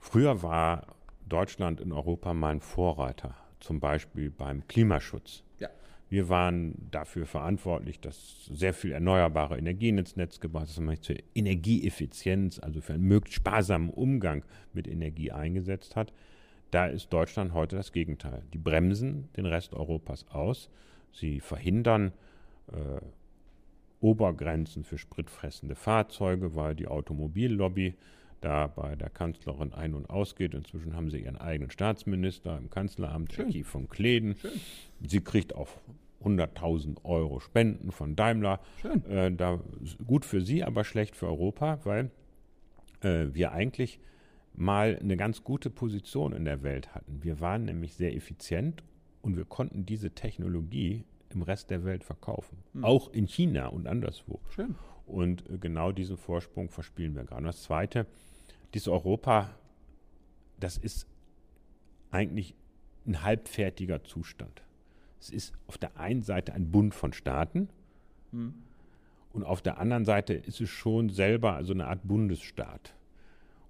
Früher 0.00 0.42
war 0.42 0.88
Deutschland 1.28 1.80
in 1.80 1.92
Europa 1.92 2.34
mal 2.34 2.50
ein 2.50 2.60
Vorreiter, 2.60 3.36
zum 3.60 3.78
Beispiel 3.78 4.30
beim 4.30 4.66
Klimaschutz. 4.66 5.44
Wir 6.10 6.28
waren 6.28 6.88
dafür 6.90 7.26
verantwortlich, 7.26 8.00
dass 8.00 8.46
sehr 8.46 8.72
viel 8.72 8.92
erneuerbare 8.92 9.58
Energien 9.58 9.98
ins 9.98 10.16
Netz 10.16 10.40
gebracht 10.40 10.68
ist, 10.68 10.80
man 10.80 11.00
zur 11.02 11.16
Energieeffizienz, 11.34 12.58
also 12.58 12.80
für 12.80 12.94
einen 12.94 13.04
möglichst 13.04 13.36
sparsamen 13.36 13.90
Umgang 13.90 14.44
mit 14.72 14.88
Energie 14.88 15.32
eingesetzt 15.32 15.96
hat. 15.96 16.12
Da 16.70 16.86
ist 16.86 17.12
Deutschland 17.12 17.52
heute 17.52 17.76
das 17.76 17.92
Gegenteil. 17.92 18.42
Die 18.52 18.58
bremsen 18.58 19.28
den 19.36 19.46
Rest 19.46 19.74
Europas 19.74 20.26
aus. 20.30 20.70
Sie 21.12 21.40
verhindern 21.40 22.12
äh, 22.72 23.00
Obergrenzen 24.00 24.84
für 24.84 24.98
spritfressende 24.98 25.74
Fahrzeuge, 25.74 26.54
weil 26.54 26.74
die 26.74 26.86
Automobillobby 26.86 27.94
da 28.40 28.66
bei 28.66 28.96
der 28.96 29.10
Kanzlerin 29.10 29.72
ein- 29.72 29.94
und 29.94 30.08
ausgeht. 30.10 30.54
Inzwischen 30.54 30.94
haben 30.94 31.10
sie 31.10 31.20
ihren 31.20 31.36
eigenen 31.36 31.70
Staatsminister 31.70 32.56
im 32.58 32.70
Kanzleramt, 32.70 33.36
Jackie 33.36 33.64
von 33.64 33.88
Kleden. 33.88 34.36
Schön. 34.36 34.52
Sie 35.00 35.20
kriegt 35.20 35.54
auch 35.54 35.68
100.000 36.24 37.04
Euro 37.04 37.40
Spenden 37.40 37.92
von 37.92 38.16
Daimler. 38.16 38.60
Äh, 39.08 39.32
da, 39.32 39.60
gut 40.06 40.24
für 40.24 40.40
sie, 40.40 40.64
aber 40.64 40.84
schlecht 40.84 41.16
für 41.16 41.26
Europa, 41.26 41.78
weil 41.84 42.10
äh, 43.02 43.26
wir 43.32 43.52
eigentlich 43.52 44.00
mal 44.54 44.98
eine 45.00 45.16
ganz 45.16 45.44
gute 45.44 45.70
Position 45.70 46.32
in 46.32 46.44
der 46.44 46.62
Welt 46.62 46.94
hatten. 46.94 47.22
Wir 47.22 47.40
waren 47.40 47.64
nämlich 47.64 47.94
sehr 47.94 48.14
effizient 48.14 48.82
und 49.22 49.36
wir 49.36 49.44
konnten 49.44 49.86
diese 49.86 50.10
Technologie 50.10 51.04
im 51.30 51.42
Rest 51.42 51.70
der 51.70 51.84
Welt 51.84 52.04
verkaufen. 52.04 52.58
Mhm. 52.72 52.84
Auch 52.84 53.12
in 53.12 53.26
China 53.26 53.68
und 53.68 53.86
anderswo. 53.86 54.40
Schön. 54.48 54.74
Und 55.08 55.48
äh, 55.48 55.58
genau 55.58 55.92
diesen 55.92 56.16
Vorsprung 56.16 56.68
verspielen 56.68 57.14
wir 57.14 57.24
gerade. 57.24 57.38
Und 57.38 57.46
das 57.46 57.62
Zweite, 57.62 58.06
dieses 58.74 58.88
Europa, 58.88 59.50
das 60.60 60.76
ist 60.76 61.06
eigentlich 62.10 62.54
ein 63.06 63.22
halbfertiger 63.22 64.04
Zustand. 64.04 64.62
Es 65.20 65.30
ist 65.30 65.52
auf 65.66 65.78
der 65.78 65.98
einen 65.98 66.22
Seite 66.22 66.52
ein 66.52 66.70
Bund 66.70 66.94
von 66.94 67.12
Staaten 67.12 67.68
mhm. 68.30 68.54
und 69.32 69.44
auf 69.44 69.62
der 69.62 69.78
anderen 69.78 70.04
Seite 70.04 70.34
ist 70.34 70.60
es 70.60 70.70
schon 70.70 71.08
selber 71.08 71.54
also 71.54 71.72
eine 71.72 71.86
Art 71.86 72.06
Bundesstaat. 72.06 72.94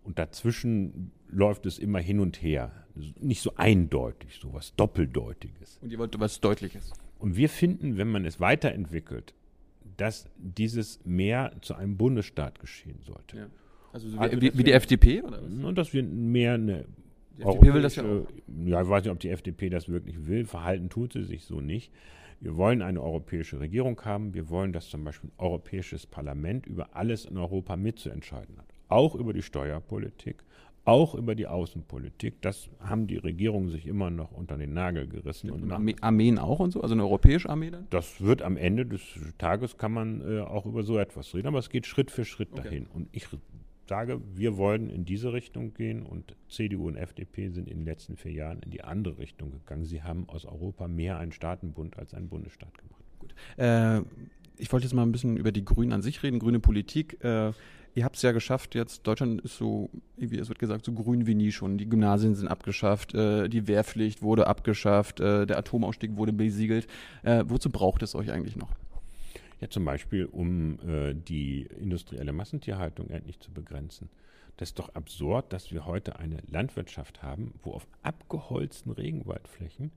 Und 0.05 0.19
dazwischen 0.19 1.13
läuft 1.29 1.67
es 1.67 1.79
immer 1.79 2.01
hin 2.01 2.21
und 2.21 2.43
her. 2.43 2.73
Nicht 2.95 3.43
so 3.43 3.53
eindeutig, 3.57 4.39
so 4.41 4.53
was 4.55 4.75
Doppeldeutiges. 4.75 5.79
Und 5.83 5.93
ihr 5.93 5.99
wollt 5.99 6.19
was 6.19 6.41
Deutliches. 6.41 6.93
Und 7.19 7.37
wir 7.37 7.49
finden, 7.49 7.97
wenn 7.97 8.09
man 8.09 8.25
es 8.25 8.41
weiterentwickelt, 8.41 9.35
dass 9.99 10.31
dieses 10.37 11.05
mehr 11.05 11.53
zu 11.61 11.75
einem 11.75 11.99
Bundesstaat 11.99 12.59
geschehen 12.59 13.01
sollte. 13.03 13.37
Ja. 13.37 13.47
Also, 13.93 14.09
so 14.09 14.19
also 14.19 14.41
wie, 14.41 14.57
wie, 14.57 14.65
die 14.65 14.73
FDP? 14.73 15.23
Oder 15.23 15.43
was? 15.43 15.53
Und 15.53 15.77
dass 15.77 15.93
wir 15.93 16.03
mehr 16.03 16.55
eine 16.55 16.87
die 17.39 17.43
FDP 17.43 17.75
will 17.75 17.83
das 17.83 17.97
ja 17.97 18.03
auch. 18.03 18.27
Ja, 18.65 18.83
ich 18.83 18.89
weiß 18.89 19.05
nicht, 19.05 19.13
ob 19.13 19.21
die 19.21 19.31
FDP 19.31 19.71
das 19.71 19.89
wirklich 19.89 20.27
will. 20.27 20.45
Verhalten 20.45 20.89
tut 20.89 21.13
sie 21.13 21.23
sich 21.23 21.45
so 21.45 21.61
nicht. 21.61 21.93
Wir 22.41 22.57
wollen 22.57 22.83
eine 22.83 23.03
europäische 23.03 23.61
Regierung 23.61 24.01
haben. 24.05 24.35
Wir 24.35 24.49
wollen, 24.49 24.73
dass 24.73 24.89
zum 24.89 25.05
Beispiel 25.05 25.31
ein 25.31 25.39
europäisches 25.39 26.07
Parlament 26.07 26.67
über 26.67 26.97
alles 26.97 27.25
in 27.25 27.37
Europa 27.37 27.77
mitzuentscheiden 27.77 28.59
hat. 28.59 28.67
Auch 28.89 29.15
über 29.15 29.33
die 29.33 29.43
Steuerpolitik, 29.43 30.43
auch 30.89 31.15
über 31.15 31.35
die 31.35 31.47
Außenpolitik. 31.47 32.41
Das 32.41 32.71
haben 32.81 33.07
die 33.07 33.19
Regierungen 33.19 33.69
sich 33.69 33.87
immer 33.87 34.09
noch 34.09 34.33
unter 34.33 34.57
den 34.57 34.73
Nagel 34.73 35.07
gerissen. 35.07 35.51
Und 35.51 35.71
Arme 35.71 35.95
Armeen 36.01 36.39
auch 36.39 36.61
und 36.61 36.71
so? 36.71 36.81
Also 36.81 36.95
eine 36.95 37.03
europäische 37.03 37.51
Armee 37.51 37.71
dann? 37.71 37.87
Das 37.91 38.23
wird 38.23 38.41
am 38.41 38.57
Ende 38.57 38.87
des 38.87 39.03
Tages 39.37 39.77
kann 39.77 39.93
man 39.93 40.23
äh, 40.23 40.41
auch 40.41 40.65
über 40.65 40.83
so 40.83 40.99
etwas 40.99 41.35
reden, 41.35 41.49
aber 41.49 41.59
es 41.59 41.69
geht 41.69 41.85
Schritt 41.85 42.11
für 42.11 42.25
Schritt 42.25 42.53
okay. 42.53 42.63
dahin. 42.63 42.87
Und 42.87 43.09
ich 43.13 43.29
sage, 43.87 44.23
wir 44.35 44.57
wollen 44.57 44.89
in 44.89 45.05
diese 45.05 45.35
Richtung 45.35 45.75
gehen 45.75 46.05
und 46.05 46.35
CDU 46.49 46.89
und 46.89 46.97
FDP 46.97 47.51
sind 47.51 47.69
in 47.69 47.81
den 47.81 47.85
letzten 47.85 48.17
vier 48.17 48.33
Jahren 48.33 48.61
in 48.61 48.71
die 48.71 48.83
andere 48.83 49.19
Richtung 49.19 49.51
gegangen. 49.51 49.85
Sie 49.85 50.03
haben 50.03 50.27
aus 50.31 50.47
Europa 50.47 50.89
mehr 50.89 51.19
einen 51.19 51.33
Staatenbund 51.33 51.99
als 51.99 52.15
einen 52.15 52.31
Bundesstaat 52.31 52.77
gemacht. 52.79 53.05
Gut. 53.19 53.35
Äh, 53.59 54.01
ich 54.57 54.73
wollte 54.73 54.87
jetzt 54.87 54.95
mal 54.95 55.03
ein 55.03 55.13
bisschen 55.13 55.37
über 55.37 55.53
die 55.53 55.67
Grünen 55.67 55.93
an 55.93 56.01
sich 56.01 56.23
reden, 56.23 56.39
grüne 56.39 56.61
Politik. 56.61 57.23
Äh, 57.23 57.53
ihr 57.99 58.05
habt 58.05 58.17
es 58.17 58.23
ja 58.23 58.31
geschafft, 58.31 58.77
jetzt 58.77 59.07
Deutschland 59.07 59.41
ist 59.41 59.57
so, 59.57 59.91
wie 60.17 60.39
es 60.39 60.49
wird 60.49 60.61
gesagt, 60.61 60.85
so 60.85 60.93
grün 60.93 61.27
wie 61.27 61.35
nie 61.35 61.51
schon. 61.51 61.79
Die 61.79 61.89
Gymnasien 61.89 62.37
sind 62.37 62.47
abgeschafft, 62.47 63.13
äh, 63.13 63.49
die 63.49 63.67
Wehrpflicht 63.67 64.23
wurde 64.23 64.47
abgeschafft, 64.47 65.19
äh, 65.19 65.47
der 65.47 65.59
Atomausstieg 65.59 66.17
wurde 66.17 66.33
besiegelt. 66.33 66.87
Äh, 67.25 67.45
wozu 67.49 67.71
braucht 67.71 68.03
es 68.03 68.15
euch 68.15 68.31
eigentlich 68.31 68.55
noch? 68.55 68.71
Ja, 69.61 69.69
zum 69.69 69.85
Beispiel, 69.85 70.27
um 70.27 70.79
äh, 70.89 71.13
die 71.15 71.67
industrielle 71.81 72.33
Massentierhaltung 72.33 73.11
endlich 73.11 73.41
zu 73.41 73.51
begrenzen. 73.51 74.09
Das 74.57 74.71
ist 74.71 74.79
doch 74.79 74.95
absurd, 74.95 75.53
dass 75.53 75.73
wir 75.73 75.85
heute 75.85 76.21
eine 76.21 76.39
Landwirtschaft 76.49 77.23
haben, 77.23 77.55
wo 77.63 77.73
auf 77.73 77.89
abgeholzten 78.03 78.93
Regenwaldflächen 78.93 79.91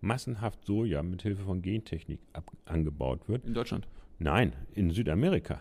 massenhaft 0.00 0.64
Soja 0.64 1.02
mit 1.02 1.22
Hilfe 1.22 1.42
von 1.42 1.60
Gentechnik 1.60 2.20
angebaut 2.64 3.28
wird. 3.28 3.44
In 3.44 3.54
Deutschland? 3.54 3.86
Nein, 4.18 4.54
in 4.74 4.90
Südamerika. 4.90 5.60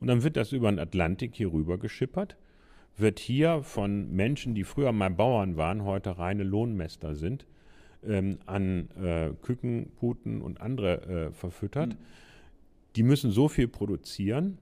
Und 0.00 0.06
dann 0.06 0.22
wird 0.22 0.36
das 0.36 0.52
über 0.52 0.70
den 0.70 0.78
Atlantik 0.78 1.34
hier 1.34 1.52
rüber 1.52 1.78
geschippert, 1.78 2.36
wird 2.96 3.18
hier 3.18 3.62
von 3.62 4.10
Menschen, 4.10 4.54
die 4.54 4.64
früher 4.64 4.92
mal 4.92 5.10
Bauern 5.10 5.56
waren, 5.56 5.84
heute 5.84 6.18
reine 6.18 6.42
Lohnmester 6.42 7.14
sind, 7.14 7.46
ähm, 8.04 8.38
an 8.46 8.88
äh, 9.02 9.30
Küken, 9.42 9.90
Puten 9.96 10.42
und 10.42 10.60
andere 10.60 11.28
äh, 11.28 11.32
verfüttert. 11.32 11.90
Mhm 11.90 11.98
die 12.96 13.02
müssen 13.02 13.30
so 13.30 13.48
viel 13.48 13.68
produzieren, 13.68 14.58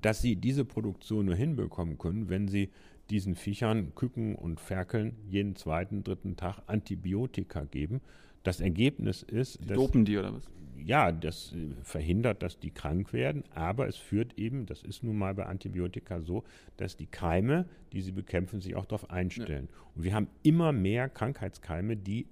dass 0.00 0.20
sie 0.20 0.36
diese 0.36 0.64
Produktion 0.64 1.26
nur 1.26 1.34
hinbekommen 1.34 1.98
können, 1.98 2.28
wenn 2.28 2.48
sie 2.48 2.70
diesen 3.10 3.34
Viechern, 3.34 3.94
Küken 3.94 4.34
und 4.34 4.60
Ferkeln 4.60 5.16
jeden 5.28 5.56
zweiten, 5.56 6.04
dritten 6.04 6.36
Tag 6.36 6.60
Antibiotika 6.66 7.64
geben. 7.64 8.00
Das 8.42 8.60
Ergebnis 8.60 9.22
ist. 9.22 9.60
Die 9.62 9.68
dass, 9.68 9.76
dopen 9.76 10.04
die 10.04 10.16
oder 10.18 10.34
was? 10.34 10.48
Ja, 10.84 11.10
das 11.10 11.54
verhindert, 11.82 12.42
dass 12.42 12.60
die 12.60 12.70
krank 12.70 13.12
werden, 13.12 13.42
aber 13.52 13.88
es 13.88 13.96
führt 13.96 14.38
eben, 14.38 14.64
das 14.64 14.82
ist 14.82 15.02
nun 15.02 15.18
mal 15.18 15.34
bei 15.34 15.46
Antibiotika 15.46 16.20
so, 16.20 16.44
dass 16.76 16.96
die 16.96 17.06
Keime, 17.06 17.66
die 17.92 18.00
sie 18.00 18.12
bekämpfen, 18.12 18.60
sich 18.60 18.76
auch 18.76 18.86
darauf 18.86 19.10
einstellen. 19.10 19.68
Ja. 19.70 19.90
Und 19.96 20.04
wir 20.04 20.14
haben 20.14 20.28
immer 20.44 20.72
mehr 20.72 21.08
Krankheitskeime, 21.08 21.96
die 21.96 22.26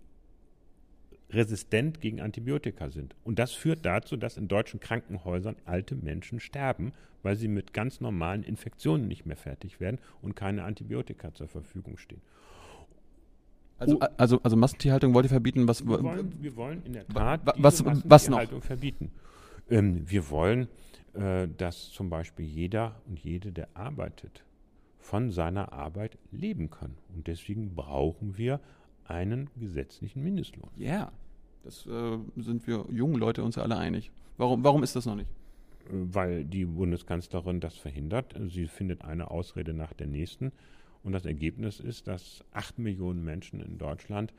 resistent 1.30 2.00
gegen 2.00 2.20
Antibiotika 2.20 2.90
sind. 2.90 3.14
Und 3.24 3.38
das 3.38 3.52
führt 3.52 3.84
dazu, 3.84 4.16
dass 4.16 4.36
in 4.36 4.48
deutschen 4.48 4.80
Krankenhäusern 4.80 5.56
alte 5.64 5.94
Menschen 5.94 6.40
sterben, 6.40 6.92
weil 7.22 7.36
sie 7.36 7.48
mit 7.48 7.72
ganz 7.72 8.00
normalen 8.00 8.42
Infektionen 8.44 9.08
nicht 9.08 9.26
mehr 9.26 9.36
fertig 9.36 9.80
werden 9.80 9.98
und 10.22 10.36
keine 10.36 10.64
Antibiotika 10.64 11.34
zur 11.34 11.48
Verfügung 11.48 11.98
stehen. 11.98 12.22
Also, 13.78 13.98
also, 14.16 14.40
also 14.42 14.56
Massentierhaltung 14.56 15.12
wollt 15.12 15.26
ihr 15.26 15.30
verbieten? 15.30 15.68
Was, 15.68 15.86
wir, 15.86 16.02
wollen, 16.02 16.32
wir 16.40 16.56
wollen 16.56 16.82
in 16.84 16.94
der 16.94 17.06
Tat 17.06 17.42
was, 17.44 17.84
was 17.84 18.28
noch? 18.28 18.62
verbieten. 18.62 19.10
Ähm, 19.68 20.08
wir 20.08 20.30
wollen, 20.30 20.68
äh, 21.12 21.48
dass 21.58 21.90
zum 21.90 22.08
Beispiel 22.08 22.46
jeder 22.46 23.02
und 23.06 23.18
jede, 23.18 23.52
der 23.52 23.68
arbeitet, 23.74 24.44
von 24.98 25.30
seiner 25.30 25.72
Arbeit 25.72 26.16
leben 26.30 26.70
kann. 26.70 26.94
Und 27.14 27.26
deswegen 27.26 27.74
brauchen 27.74 28.38
wir 28.38 28.60
einen 29.08 29.50
gesetzlichen 29.56 30.22
Mindestlohn. 30.22 30.70
Ja, 30.76 30.92
yeah. 30.92 31.12
das 31.64 31.86
äh, 31.86 32.18
sind 32.36 32.66
wir 32.66 32.86
jungen 32.90 33.16
Leute 33.16 33.42
uns 33.42 33.58
alle 33.58 33.76
einig. 33.76 34.10
Warum, 34.36 34.64
warum 34.64 34.82
ist 34.82 34.96
das 34.96 35.06
noch 35.06 35.16
nicht? 35.16 35.30
Weil 35.88 36.44
die 36.44 36.64
Bundeskanzlerin 36.64 37.60
das 37.60 37.76
verhindert. 37.76 38.34
Sie 38.48 38.66
findet 38.66 39.04
eine 39.04 39.30
Ausrede 39.30 39.72
nach 39.72 39.92
der 39.92 40.06
nächsten. 40.08 40.52
Und 41.02 41.12
das 41.12 41.24
Ergebnis 41.24 41.78
ist, 41.78 42.08
dass 42.08 42.44
acht 42.52 42.78
Millionen 42.78 43.24
Menschen 43.24 43.60
in 43.60 43.78
Deutschland 43.78 44.32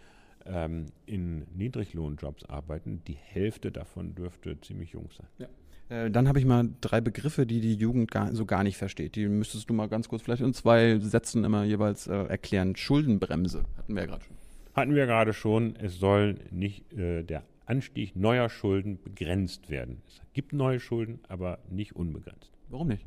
ähm, 0.46 0.88
in 1.06 1.46
Niedriglohnjobs 1.56 2.44
arbeiten. 2.46 3.02
Die 3.08 3.14
Hälfte 3.16 3.72
davon 3.72 4.16
dürfte 4.16 4.60
ziemlich 4.60 4.92
jung 4.92 5.10
sein. 5.18 5.28
Ja. 5.38 5.48
Äh, 5.90 6.12
dann 6.12 6.28
habe 6.28 6.40
ich 6.40 6.46
mal 6.46 6.70
drei 6.82 7.00
Begriffe, 7.00 7.46
die 7.46 7.62
die 7.62 7.76
Jugend 7.76 8.12
gar, 8.12 8.34
so 8.34 8.46
gar 8.46 8.64
nicht 8.64 8.78
versteht. 8.78 9.16
Die 9.16 9.28
müsstest 9.28 9.70
du 9.70 9.74
mal 9.74 9.88
ganz 9.88 10.10
kurz 10.10 10.24
vielleicht 10.24 10.42
in 10.42 10.54
zwei 10.54 11.00
Sätzen 11.00 11.44
immer 11.44 11.64
jeweils 11.64 12.08
äh, 12.08 12.14
erklären. 12.14 12.76
Schuldenbremse 12.76 13.64
hatten 13.78 13.96
wir 13.96 14.02
ja 14.02 14.08
gerade 14.08 14.26
schon 14.26 14.36
hatten 14.78 14.96
wir 14.96 15.08
gerade 15.08 15.34
schon, 15.34 15.76
es 15.78 16.00
soll 16.00 16.36
nicht 16.52 16.94
äh, 16.94 17.24
der 17.24 17.44
Anstieg 17.66 18.16
neuer 18.16 18.48
Schulden 18.48 19.02
begrenzt 19.02 19.70
werden. 19.70 20.02
Es 20.08 20.22
gibt 20.34 20.54
neue 20.54 20.80
Schulden, 20.80 21.20
aber 21.28 21.60
nicht 21.70 21.96
unbegrenzt. 21.96 22.52
Warum 22.70 22.88
nicht? 22.88 23.06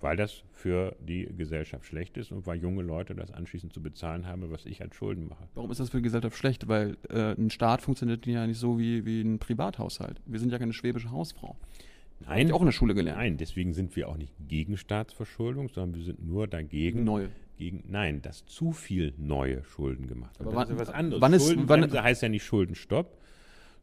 Weil 0.00 0.16
das 0.16 0.42
für 0.52 0.94
die 1.00 1.26
Gesellschaft 1.36 1.86
schlecht 1.86 2.16
ist 2.16 2.30
und 2.30 2.46
weil 2.46 2.58
junge 2.58 2.82
Leute 2.82 3.14
das 3.14 3.32
anschließend 3.32 3.72
zu 3.72 3.82
bezahlen 3.82 4.26
haben, 4.26 4.50
was 4.50 4.66
ich 4.66 4.82
als 4.82 4.94
Schulden 4.94 5.28
mache. 5.28 5.48
Warum 5.54 5.70
ist 5.70 5.80
das 5.80 5.90
für 5.90 5.98
die 5.98 6.04
Gesellschaft 6.04 6.36
schlecht? 6.36 6.68
Weil 6.68 6.96
äh, 7.08 7.32
ein 7.32 7.50
Staat 7.50 7.80
funktioniert 7.80 8.26
ja 8.26 8.46
nicht 8.46 8.58
so 8.58 8.78
wie, 8.78 9.06
wie 9.06 9.22
ein 9.22 9.38
Privathaushalt. 9.38 10.20
Wir 10.26 10.38
sind 10.38 10.52
ja 10.52 10.58
keine 10.58 10.72
schwäbische 10.72 11.10
Hausfrau. 11.10 11.56
Nein, 12.20 12.52
auch 12.52 12.60
in 12.60 12.66
der 12.66 12.72
Schule 12.72 12.94
gelernt. 12.94 13.18
Nein, 13.18 13.36
deswegen 13.36 13.72
sind 13.74 13.94
wir 13.96 14.08
auch 14.08 14.16
nicht 14.16 14.32
gegen 14.48 14.76
Staatsverschuldung, 14.76 15.68
sondern 15.68 15.98
wir 15.98 16.04
sind 16.04 16.24
nur 16.26 16.46
dagegen. 16.46 17.04
Neue. 17.04 17.30
Gegen, 17.56 17.82
nein, 17.88 18.22
dass 18.22 18.46
zu 18.46 18.70
viel 18.72 19.14
neue 19.16 19.64
Schulden 19.64 20.06
gemacht 20.06 20.36
Aber 20.38 20.46
wird. 20.46 20.56
wann- 20.56 20.68
das 20.68 20.74
ist 20.76 20.88
was 20.88 20.94
anderes. 20.94 21.20
wann 21.22 21.32
ist- 21.32 21.68
wann- 21.68 22.02
heißt 22.02 22.22
ja 22.22 22.28
nicht 22.28 22.44
Schuldenstopp, 22.44 23.18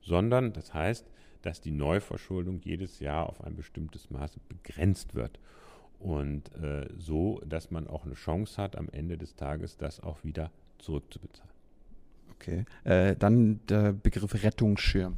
sondern 0.01 0.53
das 0.53 0.73
heißt, 0.73 1.05
dass 1.41 1.59
die 1.61 1.71
Neuverschuldung 1.71 2.61
jedes 2.63 2.99
Jahr 2.99 3.27
auf 3.27 3.43
ein 3.43 3.55
bestimmtes 3.55 4.09
Maß 4.09 4.39
begrenzt 4.47 5.13
wird. 5.15 5.39
Und 5.99 6.53
äh, 6.55 6.87
so, 6.97 7.41
dass 7.45 7.69
man 7.71 7.87
auch 7.87 8.05
eine 8.05 8.13
Chance 8.15 8.61
hat, 8.61 8.77
am 8.77 8.89
Ende 8.89 9.17
des 9.17 9.35
Tages 9.35 9.75
das 9.77 9.99
auch 9.99 10.23
wieder 10.23 10.51
zurückzubezahlen. 10.77 11.51
Okay. 12.31 12.65
Äh, 12.83 13.15
dann 13.15 13.59
der 13.67 13.93
Begriff 13.93 14.41
Rettungsschirm. 14.43 15.17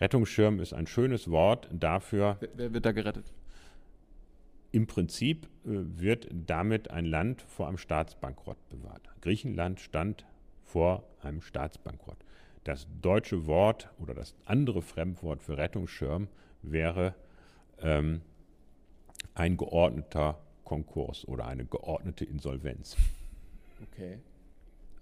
Rettungsschirm 0.00 0.60
ist 0.60 0.72
ein 0.72 0.86
schönes 0.86 1.30
Wort 1.30 1.68
dafür, 1.72 2.36
Wer, 2.40 2.48
wer 2.54 2.74
wird 2.74 2.86
da 2.86 2.92
gerettet? 2.92 3.32
Im 4.70 4.86
Prinzip 4.86 5.46
äh, 5.46 5.48
wird 5.64 6.28
damit 6.30 6.90
ein 6.90 7.04
Land 7.04 7.42
vor 7.42 7.68
einem 7.68 7.78
Staatsbankrott 7.78 8.56
bewahrt. 8.68 9.08
Griechenland 9.22 9.80
stand 9.80 10.24
vor 10.64 11.04
einem 11.22 11.40
Staatsbankrott. 11.40 12.18
Das 12.64 12.86
deutsche 13.00 13.46
Wort 13.46 13.88
oder 13.98 14.14
das 14.14 14.34
andere 14.44 14.82
Fremdwort 14.82 15.42
für 15.42 15.56
Rettungsschirm 15.56 16.28
wäre 16.62 17.14
ähm, 17.80 18.20
ein 19.34 19.56
geordneter 19.56 20.38
Konkurs 20.64 21.26
oder 21.26 21.46
eine 21.46 21.64
geordnete 21.64 22.24
Insolvenz. 22.26 22.96
Okay. 23.90 24.18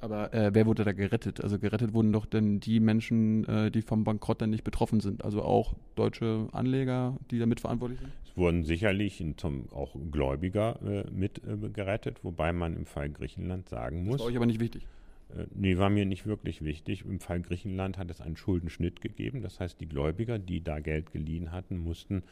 Aber 0.00 0.32
äh, 0.34 0.50
wer 0.52 0.66
wurde 0.66 0.84
da 0.84 0.92
gerettet? 0.92 1.42
Also 1.42 1.58
gerettet 1.58 1.94
wurden 1.94 2.12
doch 2.12 2.26
dann 2.26 2.60
die 2.60 2.80
Menschen, 2.80 3.44
äh, 3.48 3.70
die 3.70 3.82
vom 3.82 4.04
Bankrott 4.04 4.42
dann 4.42 4.50
nicht 4.50 4.64
betroffen 4.64 5.00
sind. 5.00 5.24
Also 5.24 5.42
auch 5.42 5.74
deutsche 5.94 6.48
Anleger, 6.52 7.16
die 7.30 7.38
da 7.38 7.46
mitverantwortlich 7.46 8.00
sind. 8.00 8.12
Es 8.24 8.36
wurden 8.36 8.64
sicherlich 8.64 9.24
auch 9.72 9.96
Gläubiger 10.10 10.78
äh, 10.82 11.10
mit 11.10 11.40
äh, 11.44 11.56
gerettet, 11.70 12.22
wobei 12.22 12.52
man 12.52 12.76
im 12.76 12.86
Fall 12.86 13.08
Griechenland 13.10 13.68
sagen 13.68 14.04
Das 14.04 14.12
muss, 14.12 14.20
war 14.20 14.26
euch 14.26 14.36
aber 14.36 14.46
nicht 14.46 14.60
wichtig. 14.60 14.86
Äh, 15.34 15.46
Nee, 15.54 15.78
war 15.78 15.90
mir 15.90 16.04
nicht 16.04 16.26
wirklich 16.26 16.62
wichtig. 16.62 17.04
Im 17.04 17.20
Fall 17.20 17.40
Griechenland 17.40 17.98
hat 17.98 18.10
es 18.10 18.20
einen 18.20 18.36
Schuldenschnitt 18.36 19.00
gegeben. 19.00 19.42
Das 19.42 19.60
heißt, 19.60 19.80
die 19.80 19.86
Gläubiger, 19.86 20.38
die 20.38 20.62
da 20.62 20.78
Geld 20.80 21.12
geliehen 21.12 21.52
hatten, 21.52 21.78
mussten 21.78 22.22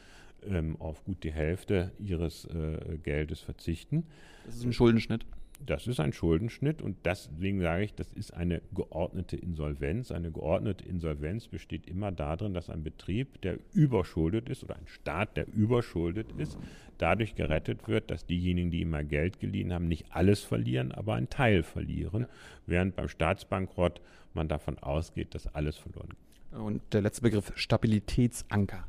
ähm, 0.47 0.75
auf 0.79 1.03
gut 1.03 1.23
die 1.23 1.31
Hälfte 1.31 1.91
ihres 1.99 2.45
äh, 2.45 2.97
Geldes 3.03 3.39
verzichten. 3.39 4.05
Das 4.45 4.55
ist 4.55 4.65
ein 4.65 4.73
Schuldenschnitt. 4.73 5.25
Das 5.65 5.87
ist 5.87 5.99
ein 5.99 6.11
Schuldenschnitt 6.11 6.81
und 6.81 6.97
deswegen 7.05 7.61
sage 7.61 7.85
ich, 7.85 7.93
das 7.93 8.11
ist 8.13 8.33
eine 8.33 8.61
geordnete 8.73 9.37
Insolvenz. 9.37 10.11
Eine 10.11 10.31
geordnete 10.31 10.85
Insolvenz 10.85 11.47
besteht 11.47 11.87
immer 11.87 12.11
darin, 12.11 12.53
dass 12.53 12.69
ein 12.69 12.83
Betrieb, 12.83 13.41
der 13.41 13.57
überschuldet 13.73 14.49
ist 14.49 14.63
oder 14.63 14.75
ein 14.75 14.87
Staat, 14.87 15.37
der 15.37 15.47
überschuldet 15.47 16.33
ist, 16.37 16.57
dadurch 16.97 17.35
gerettet 17.35 17.87
wird, 17.87 18.11
dass 18.11 18.25
diejenigen, 18.25 18.69
die 18.69 18.81
immer 18.81 19.03
Geld 19.03 19.39
geliehen 19.39 19.73
haben, 19.73 19.87
nicht 19.87 20.05
alles 20.09 20.41
verlieren, 20.41 20.91
aber 20.91 21.15
einen 21.15 21.29
Teil 21.29 21.63
verlieren, 21.63 22.25
während 22.65 22.95
beim 22.95 23.07
Staatsbankrott 23.07 24.01
man 24.33 24.47
davon 24.49 24.77
ausgeht, 24.79 25.33
dass 25.33 25.47
alles 25.55 25.77
verloren 25.77 26.09
geht. 26.09 26.59
Und 26.59 26.81
der 26.93 27.01
letzte 27.01 27.21
Begriff 27.21 27.53
Stabilitätsanker. 27.55 28.85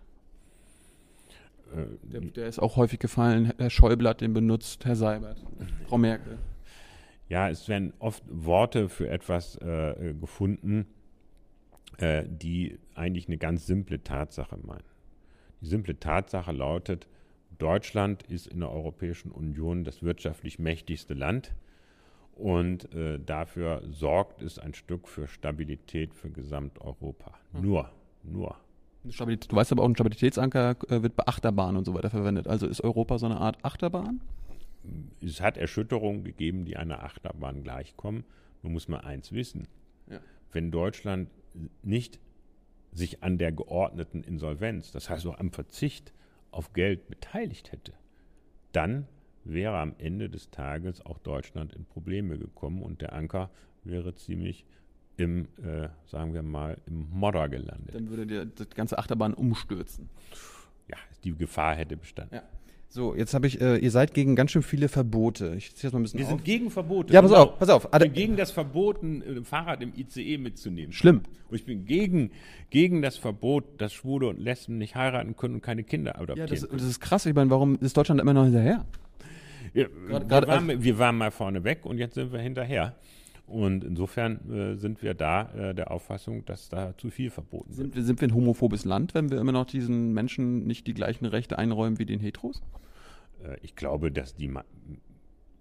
Äh, 1.75 1.87
Der, 2.13 2.21
der 2.21 2.47
ist 2.49 2.59
auch 2.59 2.77
häufig 2.77 2.99
gefallen. 2.99 3.53
Herr 3.57 3.71
Schäuble 3.71 4.09
hat 4.09 4.21
den 4.21 4.33
benutzt, 4.35 4.85
Herr 4.85 4.97
Seibert, 4.97 5.39
Frau 5.89 5.99
Merkel. 5.99 6.39
Ja, 7.29 7.49
es 7.49 7.69
werden 7.69 7.93
oft 7.99 8.23
Worte 8.29 8.89
für 8.89 9.09
etwas 9.09 9.57
äh, 9.57 10.15
gefunden, 10.21 10.87
äh, 11.99 12.25
die 12.29 12.79
eigentlich 12.95 13.27
eine 13.27 13.39
ganz 13.39 13.67
simple 13.67 14.03
Tatsache 14.03 14.57
meinen. 14.59 14.85
Die 15.61 15.67
simple 15.67 15.99
Tatsache 15.99 16.53
lautet, 16.53 17.09
Deutschland 17.59 18.23
ist 18.25 18.47
in 18.47 18.61
der 18.61 18.71
Europäischen 18.71 19.31
Union 19.31 19.85
das 19.85 20.03
wirtschaftlich 20.03 20.59
mächtigste 20.59 21.15
Land 21.15 21.55
und 22.35 22.93
äh, 22.95 23.19
dafür 23.19 23.83
sorgt 23.91 24.43
es 24.43 24.59
ein 24.59 24.75
Stück 24.75 25.09
für 25.09 25.27
Stabilität 25.27 26.15
für 26.15 26.31
Gesamteuropa. 26.31 27.33
Nur, 27.53 27.91
nur. 28.23 28.57
Stabilität, 29.09 29.51
du 29.51 29.57
weißt 29.57 29.73
aber 29.73 29.83
auch, 29.83 29.89
ein 29.89 29.95
Stabilitätsanker 29.95 30.77
äh, 30.89 31.03
wird 31.03 31.17
bei 31.17 31.27
Achterbahnen 31.27 31.79
und 31.79 31.87
so 31.87 31.95
weiter 31.95 32.11
verwendet. 32.11 32.47
Also 32.47 32.67
ist 32.67 32.83
Europa 32.83 33.19
so 33.19 33.27
eine 33.27 33.39
Art 33.39 33.65
Achterbahn? 33.65 34.21
Es 35.21 35.41
hat 35.41 35.57
Erschütterungen 35.57 36.25
gegeben, 36.25 36.65
die 36.65 36.77
einer 36.77 37.03
Achterbahn 37.03 37.63
gleichkommen. 37.63 38.25
Nun 38.63 38.73
muss 38.73 38.89
man 38.89 39.01
eins 39.01 39.33
wissen. 39.33 39.69
Ja. 40.11 40.21
Wenn 40.53 40.71
Deutschland 40.71 41.31
nicht 41.83 42.21
sich 42.93 43.23
an 43.23 43.39
der 43.39 43.53
geordneten 43.53 44.23
Insolvenz, 44.23 44.93
das 44.93 45.11
heißt 45.11 45.27
auch 45.27 45.39
am 45.39 45.53
Verzicht 45.53 46.13
auf 46.51 46.73
Geld 46.73 47.09
beteiligt 47.09 47.73
hätte, 47.73 47.93
dann 48.73 49.07
wäre 49.45 49.79
am 49.79 49.95
Ende 49.99 50.29
des 50.29 50.51
Tages 50.51 51.05
auch 51.05 51.19
Deutschland 51.19 51.73
in 51.75 51.85
Probleme 51.85 52.39
gekommen 52.39 52.83
und 52.83 53.01
der 53.01 53.13
Anker 53.13 53.51
wäre 53.85 54.15
ziemlich 54.15 54.65
im, 55.17 55.49
äh, 55.63 55.89
sagen 56.07 56.35
wir 56.35 56.43
mal, 56.43 56.79
im 56.87 57.09
Modder 57.11 57.49
gelandet. 57.49 57.95
Dann 57.95 58.11
würde 58.11 58.27
dir 58.27 58.45
das 58.45 58.69
ganze 58.71 58.99
Achterbahn 58.99 59.35
umstürzen. 59.35 60.11
Ja, 60.89 60.97
die 61.25 61.35
Gefahr 61.35 61.75
hätte 61.75 61.97
bestanden. 61.97 62.37
Ja. 62.37 62.43
So, 62.89 63.15
jetzt 63.15 63.35
habe 63.35 63.47
ich, 63.47 63.61
äh, 63.61 63.77
ihr 63.77 63.91
seid 63.91 64.15
gegen 64.15 64.37
ganz 64.37 64.53
schön 64.53 64.63
viele 64.63 64.89
Verbote. 64.89 65.55
Ich 65.57 65.75
ziehe 65.75 65.89
jetzt 65.89 65.93
mal 65.93 66.01
ein 66.01 66.05
bisschen 66.05 66.19
Wir 66.21 66.27
auf. 66.27 66.31
sind 66.33 66.45
gegen 66.45 66.71
Verbote. 66.71 67.13
Ja, 67.13 67.21
pass 67.21 67.31
Genau. 67.31 67.43
auf, 67.43 67.59
pass 67.59 67.69
auf. 67.69 67.85
Ich 67.93 67.99
bin 67.99 68.13
gegen 68.13 68.37
das 68.37 68.53
Verbot, 68.53 69.03
ein 69.03 69.45
Fahrrad 69.45 69.83
im 69.83 69.93
ICE 69.95 70.39
mitzunehmen. 70.39 70.93
Schlimm. 70.93 71.23
Und 71.51 71.57
ich 71.57 71.65
bin 71.67 71.85
gegen, 71.85 72.31
gegen 72.71 73.03
das 73.03 73.17
Verbot, 73.19 73.65
dass 73.81 73.93
Schwule 73.93 74.29
und 74.29 74.39
Lesben 74.39 74.79
nicht 74.79 74.95
heiraten 74.95 75.37
können 75.37 75.57
und 75.57 75.61
keine 75.63 75.83
Kinder 75.85 76.13
Ja, 76.15 76.21
adoptieren 76.23 76.49
das, 76.49 76.61
können. 76.69 76.79
das 76.79 76.89
ist 76.89 77.01
krass. 77.01 77.27
Ich 77.27 77.35
meine, 77.35 77.51
warum 77.51 77.77
ist 77.81 77.97
Deutschland 77.97 78.21
immer 78.21 78.33
noch 78.33 78.45
hinterher? 78.45 78.85
Ja, 79.75 79.87
wir, 80.07 80.31
waren, 80.47 80.83
wir 80.83 80.99
waren 80.99 81.19
mal 81.19 81.31
vorne 81.31 81.65
weg 81.65 81.85
und 81.85 81.99
jetzt 81.99 82.15
sind 82.15 82.33
wir 82.33 82.41
hinterher. 82.41 82.95
Und 83.47 83.85
insofern 83.85 84.51
äh, 84.51 84.75
sind 84.77 85.03
wir 85.03 85.15
da 85.15 85.51
äh, 85.55 85.75
der 85.75 85.91
Auffassung, 85.93 86.45
dass 86.47 86.69
da 86.69 86.97
zu 86.99 87.11
viel 87.11 87.31
verboten 87.31 87.69
wird. 87.69 87.77
Sind, 87.77 87.95
wir- 87.97 88.03
sind 88.03 88.21
wir 88.21 88.29
ein 88.29 88.35
homophobes 88.35 88.85
Land, 88.85 89.15
wenn 89.15 89.31
wir 89.31 89.39
immer 89.41 89.53
noch 89.53 89.67
diesen 89.67 90.13
Menschen 90.13 90.67
nicht 90.67 90.87
die 90.87 90.95
gleichen 90.95 91.27
Rechte 91.27 91.57
einräumen 91.59 91.99
wie 92.01 92.07
den 92.07 92.19
Heteros? 92.21 92.61
Äh, 93.45 93.57
ich 93.63 93.77
glaube, 93.77 94.11
dass 94.11 94.35
die, 94.35 94.53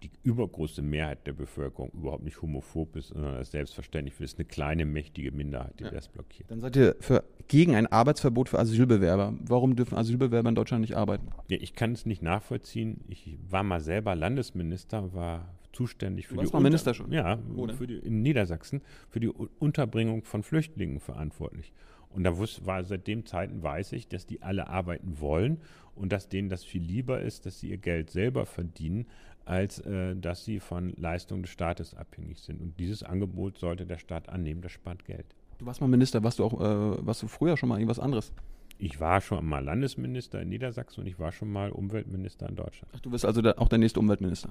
die 0.01 0.09
übergroße 0.23 0.81
Mehrheit 0.81 1.27
der 1.27 1.33
Bevölkerung 1.33 1.91
überhaupt 1.93 2.23
nicht 2.23 2.41
homophob 2.41 2.95
ist, 2.95 3.09
sondern 3.09 3.35
das 3.35 3.51
selbstverständlich 3.51 4.19
ist 4.19 4.39
eine 4.39 4.45
kleine, 4.45 4.85
mächtige 4.85 5.31
Minderheit, 5.31 5.79
die 5.79 5.83
Ja. 5.83 5.91
das 5.91 6.07
blockiert. 6.09 6.49
Dann 6.49 6.61
seid 6.61 6.75
ihr 6.75 6.95
für, 6.99 7.23
gegen 7.47 7.75
ein 7.75 7.85
Arbeitsverbot 7.85 8.49
für 8.49 8.57
Asylbewerber. 8.57 9.33
Warum 9.45 9.75
dürfen 9.75 9.95
Asylbewerber 9.95 10.49
in 10.49 10.55
Deutschland 10.55 10.81
nicht 10.81 10.95
arbeiten? 10.97 11.27
Ja, 11.49 11.57
ich 11.61 11.75
kann 11.75 11.91
es 11.91 12.07
nicht 12.07 12.23
nachvollziehen. 12.23 13.01
Ich 13.09 13.37
war 13.47 13.61
mal 13.63 13.79
selber 13.79 14.15
Landesminister, 14.15 15.13
war 15.13 15.49
zuständig 15.75 16.27
für 16.27 16.35
Du 16.35 16.41
die 16.41 16.51
mal 16.51 16.61
Minister 16.61 16.93
schon? 16.93 17.11
Ja, 17.11 17.37
für 17.77 17.85
die, 17.87 17.97
in 17.97 18.21
Niedersachsen 18.21 18.81
für 19.09 19.19
die 19.19 19.29
U- 19.29 19.49
Unterbringung 19.59 20.23
von 20.23 20.41
Flüchtlingen 20.41 20.99
verantwortlich. 20.99 21.73
Und 22.09 22.23
da 22.23 22.37
wus, 22.37 22.65
war 22.65 22.83
seit 22.83 23.07
dem 23.07 23.25
Zeiten 23.25 23.61
weiß 23.61 23.91
ich, 23.91 24.07
dass 24.07 24.25
die 24.25 24.41
alle 24.41 24.67
arbeiten 24.69 25.19
wollen 25.19 25.57
und 25.95 26.11
dass 26.13 26.29
denen 26.29 26.47
das 26.49 26.63
viel 26.63 26.81
lieber 26.81 27.21
ist, 27.21 27.45
dass 27.45 27.59
sie 27.59 27.69
ihr 27.69 27.77
Geld 27.77 28.09
selber 28.09 28.45
verdienen, 28.45 29.05
als 29.43 29.79
äh, 29.81 30.15
dass 30.15 30.45
sie 30.45 30.59
von 30.59 30.93
Leistungen 30.95 31.43
des 31.43 31.51
Staates 31.51 31.93
abhängig 31.93 32.39
sind. 32.39 32.61
Und 32.61 32.79
dieses 32.79 33.03
Angebot 33.03 33.57
sollte 33.57 33.85
der 33.85 33.97
Staat 33.97 34.29
annehmen, 34.29 34.61
das 34.61 34.71
spart 34.71 35.03
Geld. 35.05 35.25
Du 35.57 35.65
warst 35.65 35.81
mal 35.81 35.87
Minister, 35.87 36.23
warst 36.23 36.39
du 36.39 36.45
auch, 36.45 36.53
äh, 36.53 37.05
warst 37.05 37.21
du 37.21 37.27
früher 37.27 37.57
schon 37.57 37.69
mal 37.69 37.75
irgendwas 37.77 37.99
anderes? 37.99 38.31
Ich 38.77 38.99
war 38.99 39.21
schon 39.21 39.45
mal 39.45 39.63
Landesminister 39.63 40.41
in 40.41 40.49
Niedersachsen 40.49 41.01
und 41.01 41.07
ich 41.07 41.17
war 41.19 41.31
schon 41.31 41.49
mal 41.51 41.69
Umweltminister 41.71 42.47
in 42.49 42.55
Deutschland. 42.55 42.91
Ach, 42.95 42.99
du 42.99 43.11
wirst 43.11 43.25
also 43.25 43.41
der, 43.41 43.61
auch 43.61 43.69
der 43.69 43.77
nächste 43.77 43.99
Umweltminister. 43.99 44.49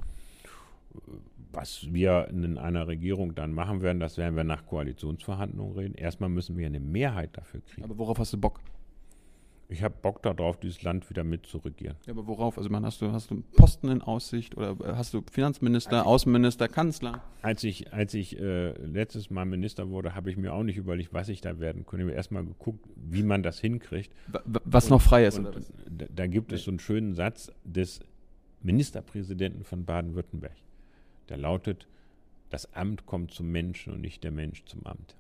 Was 1.53 1.93
wir 1.93 2.29
in 2.31 2.59
einer 2.59 2.89
Regierung 2.89 3.35
dann 3.35 3.53
machen 3.53 3.81
werden, 3.81 4.01
das 4.01 4.19
werden 4.19 4.37
wir 4.37 4.45
nach 4.45 4.67
Koalitionsverhandlungen 4.67 5.77
reden. 5.77 5.95
Erstmal 5.95 6.29
müssen 6.29 6.57
wir 6.57 6.67
eine 6.67 6.81
Mehrheit 6.81 7.37
dafür 7.37 7.61
kriegen. 7.61 7.85
Aber 7.85 7.97
worauf 7.99 8.19
hast 8.19 8.33
du 8.33 8.39
Bock? 8.39 8.61
Ich 9.69 9.83
habe 9.83 9.95
Bock 10.01 10.23
darauf, 10.23 10.59
dieses 10.59 10.83
Land 10.83 11.09
wieder 11.09 11.25
mitzuregieren. 11.25 11.97
Ja, 12.07 12.13
aber 12.13 12.27
worauf? 12.27 12.59
Also, 12.59 12.69
man, 12.71 12.85
hast 12.85 13.01
du, 13.01 13.13
hast 13.13 13.31
du 13.31 13.37
einen 13.37 13.45
Posten 13.57 13.89
in 13.89 14.03
Aussicht 14.03 14.57
oder 14.57 14.77
hast 14.97 15.15
du 15.15 15.23
Finanzminister, 15.31 16.07
Außenminister, 16.07 16.69
Kanzler? 16.69 17.23
Als 17.43 17.65
ich, 17.65 17.93
als 17.93 18.15
ich 18.15 18.39
äh, 18.39 18.73
letztes 18.87 19.31
Mal 19.31 19.47
Minister 19.47 19.89
wurde, 19.89 20.15
habe 20.15 20.31
ich 20.31 20.37
mir 20.37 20.53
auch 20.53 20.63
nicht 20.63 20.77
überlegt, 20.77 21.15
was 21.15 21.29
ich 21.29 21.41
da 21.41 21.59
werden 21.61 21.87
könnte. 21.87 22.05
Ich 22.05 22.09
habe 22.11 22.17
erstmal 22.17 22.45
geguckt, 22.45 22.87
wie 22.97 23.23
man 23.23 23.43
das 23.43 23.59
hinkriegt. 23.59 24.13
Was 24.65 24.91
noch 24.91 25.01
frei 25.01 25.27
ist, 25.27 25.39
Und 25.39 25.55
da, 25.89 26.07
da 26.15 26.27
gibt 26.27 26.53
es 26.53 26.65
so 26.65 26.71
einen 26.71 26.79
schönen 26.79 27.15
Satz 27.15 27.51
des 27.65 28.01
Ministerpräsidenten 28.63 29.65
von 29.65 29.85
Baden-Württemberg. 29.85 30.57
Der 31.29 31.37
lautet, 31.37 31.87
das 32.51 32.75
Amt 32.75 33.07
kommt 33.07 33.33
zum 33.33 33.51
Menschen 33.51 33.93
und 33.93 34.01
nicht 34.01 34.25
der 34.25 34.31
Mensch 34.31 34.65
zum 34.65 34.85
Amt. 34.87 35.17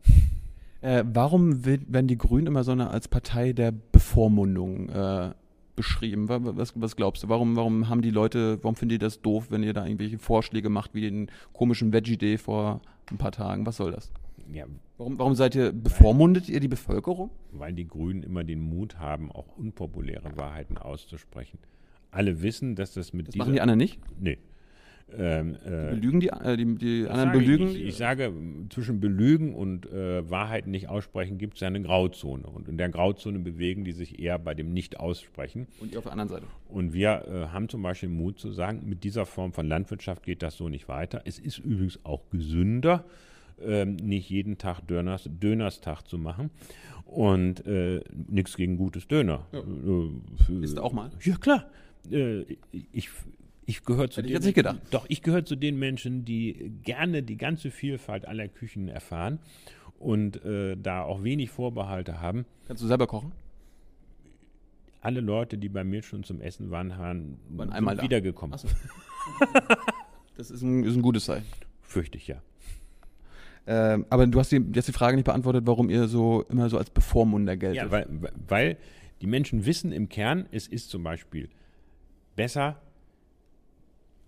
Äh, 0.81 1.05
warum 1.13 1.65
wird, 1.65 1.91
werden 1.93 2.09
die 2.09 2.19
Grünen 2.19 2.47
immer 2.47 2.63
so 2.65 2.73
eine 2.73 2.91
als 2.91 3.09
Partei 3.09 3.53
der 3.53 3.73
Bevormundung 3.73 4.89
äh, 4.91 5.31
beschrieben? 5.77 6.29
Was, 6.29 6.73
was 6.81 6.97
glaubst 6.97 7.23
du? 7.23 7.29
Warum, 7.29 7.57
warum 7.57 7.89
haben 7.89 8.03
die 8.03 8.11
Leute, 8.11 8.59
warum 8.63 8.77
finden 8.77 8.91
die 8.91 8.99
das 8.99 9.23
doof, 9.23 9.47
wenn 9.51 9.63
ihr 9.63 9.73
da 9.73 9.85
irgendwelche 9.87 10.19
Vorschläge 10.19 10.69
macht, 10.69 10.95
wie 10.95 11.01
den 11.01 11.31
komischen 11.53 11.93
Veggie 11.93 12.19
Day 12.19 12.37
vor 12.39 12.81
ein 13.11 13.17
paar 13.17 13.33
Tagen? 13.33 13.65
Was 13.67 13.79
soll 13.79 13.93
das? 13.93 14.13
Ja, 14.53 14.67
Warum, 14.99 15.19
warum 15.19 15.35
seid 15.35 15.55
ihr, 15.55 15.73
bevormundet 15.73 16.49
ihr 16.51 16.61
die 16.61 16.69
Bevölkerung? 16.69 17.31
weil 17.53 17.73
die 17.73 17.87
Grünen 17.89 18.23
immer 18.23 18.45
den 18.45 18.61
Mut 18.61 18.99
haben, 18.99 19.33
auch 19.33 19.47
unpopuläre 19.57 20.37
Wahrheiten 20.37 20.77
auszusprechen. 20.77 21.59
Alle 22.11 22.43
wissen, 22.43 22.77
dass 22.77 22.93
das 22.93 23.13
mit 23.13 23.27
Das 23.29 23.33
dieser... 23.33 23.45
machen 23.45 23.55
die 23.55 23.61
anderen 23.61 23.79
nicht? 23.79 23.99
Nee. 24.21 24.39
Ähm, 25.17 25.57
äh, 25.65 25.91
Belügen 25.95 26.21
die, 26.21 26.29
äh, 26.29 26.57
die, 26.57 26.75
die 26.77 27.09
anderen 27.09 27.41
ich 27.41 27.47
belügen? 27.47 27.67
nicht. 27.67 27.81
Ich, 27.81 27.97
sage, 27.97 28.33
zwischen 28.71 29.01
Belügen 29.01 29.55
und 29.55 29.91
äh, 29.91 30.29
Wahrheiten 30.29 30.71
nicht 30.71 30.89
aussprechen 30.89 31.39
gibt 31.39 31.55
es 31.55 31.61
ja 31.61 31.69
eine 31.69 31.83
Grauzone. 31.83 32.47
Und 32.47 32.69
in 32.69 32.79
der 32.79 32.89
Grauzone 32.89 33.39
bewegen 33.39 33.85
die 33.85 33.93
sich 33.93 34.19
eher 34.19 34.39
bei 34.39 34.55
dem 34.55 34.73
Nicht-Aussprechen. 34.73 35.67
und 35.81 35.93
ihr 35.93 35.99
auf 35.99 36.05
der 36.05 36.13
anderen 36.13 36.29
Seite. 36.29 36.47
Und 36.69 36.93
wir 36.93 37.25
äh, 37.27 37.53
haben 37.53 37.69
zum 37.69 37.83
Beispiel 37.83 38.09
Mut 38.09 38.39
zu 38.39 38.51
sagen, 38.51 38.83
mit 38.87 39.05
dieser 39.05 39.27
Form 39.27 39.53
von 39.53 39.67
Landwirtschaft 39.67 40.23
geht 40.23 40.43
das 40.43 40.57
so 40.57 40.69
nicht 40.69 40.89
weiter. 40.89 41.23
Es 41.25 41.39
ist 41.39 41.59
übrigens 41.59 41.99
auch 42.05 42.29
gesünder, 42.31 43.05
ähm, 43.63 43.97
nicht 43.97 44.29
jeden 44.31 44.59
Tag 44.59 44.81
Döners, 44.87 45.29
Dönerstag 45.31 46.03
zu 46.03 46.19
machen. 46.19 46.51
Und 47.05 47.65
äh, 47.67 48.01
nichts 48.29 48.57
gegen 48.57 48.77
gutes 48.77 49.07
Döner. 49.07 49.47
Ja. 49.53 49.61
Äh, 49.61 50.75
du 50.75 50.83
auch 50.83 50.93
mal? 50.93 51.11
Ja, 51.23 51.37
klar. 51.37 51.67
Äh, 52.11 52.45
ich 52.93 53.11
ich 53.67 53.85
gehöre 53.85 54.11
zu 54.11 54.19
Hätte 54.19 54.27
ich 54.27 54.33
den 54.33 54.35
jetzt 54.35 54.45
nicht 54.45 54.55
gedacht. 54.55 54.81
Doch, 54.91 55.07
ich 55.09 55.23
gehöre 55.23 55.45
zu 55.45 55.57
den 55.57 55.79
Menschen, 55.79 56.25
die 56.25 56.73
gerne 56.83 57.23
die 57.23 57.37
ganze 57.37 57.71
Vielfalt 57.71 58.27
aller 58.27 58.49
Küchen 58.49 58.89
erfahren 58.89 59.39
und 59.99 60.45
äh, 60.45 60.77
da 60.77 61.03
auch 61.03 61.23
wenig 61.23 61.51
Vorbehalte 61.51 62.21
haben. 62.21 62.45
Kannst 62.67 62.83
du 62.83 62.87
selber 62.87 63.07
kochen? 63.07 63.33
Alle 65.01 65.21
Leute, 65.21 65.59
die 65.59 65.69
bei 65.69 65.85
mir 65.85 66.03
schon 66.03 66.25
zum 66.25 66.41
Essen 66.41 66.71
waren, 66.71 66.97
haben 66.97 67.39
Waren 67.51 67.71
einmal 67.71 68.01
wiedergekommen. 68.01 68.59
So. 68.59 68.69
Das 70.37 70.51
ist 70.51 70.63
ein, 70.63 70.83
ist 70.83 70.97
ein 70.97 71.03
gutes 71.03 71.27
Zeichen. 71.27 71.47
Fürchte 71.81 72.19
ich 72.19 72.27
ja. 72.27 72.43
Ähm, 73.67 74.05
aber 74.11 74.27
du 74.27 74.39
hast 74.39 74.53
die, 74.53 74.61
hast 74.77 74.89
die 74.89 74.93
Frage 74.93 75.17
nicht 75.17 75.25
beantwortet, 75.25 75.65
warum 75.67 75.89
ihr 75.89 76.09
so 76.09 76.43
immer 76.51 76.69
so 76.69 76.77
als 76.77 76.91
Bevormunder 76.91 77.57
geltet. 77.57 77.85
Ja, 77.85 77.91
weil, 77.91 78.09
weil 78.49 78.77
die 79.21 79.27
Menschen 79.27 79.65
wissen 79.65 79.93
im 79.93 80.09
Kern, 80.09 80.47
es 80.51 80.67
ist 80.67 80.91
zum 80.91 81.03
Beispiel 81.03 81.49
besser, 82.37 82.81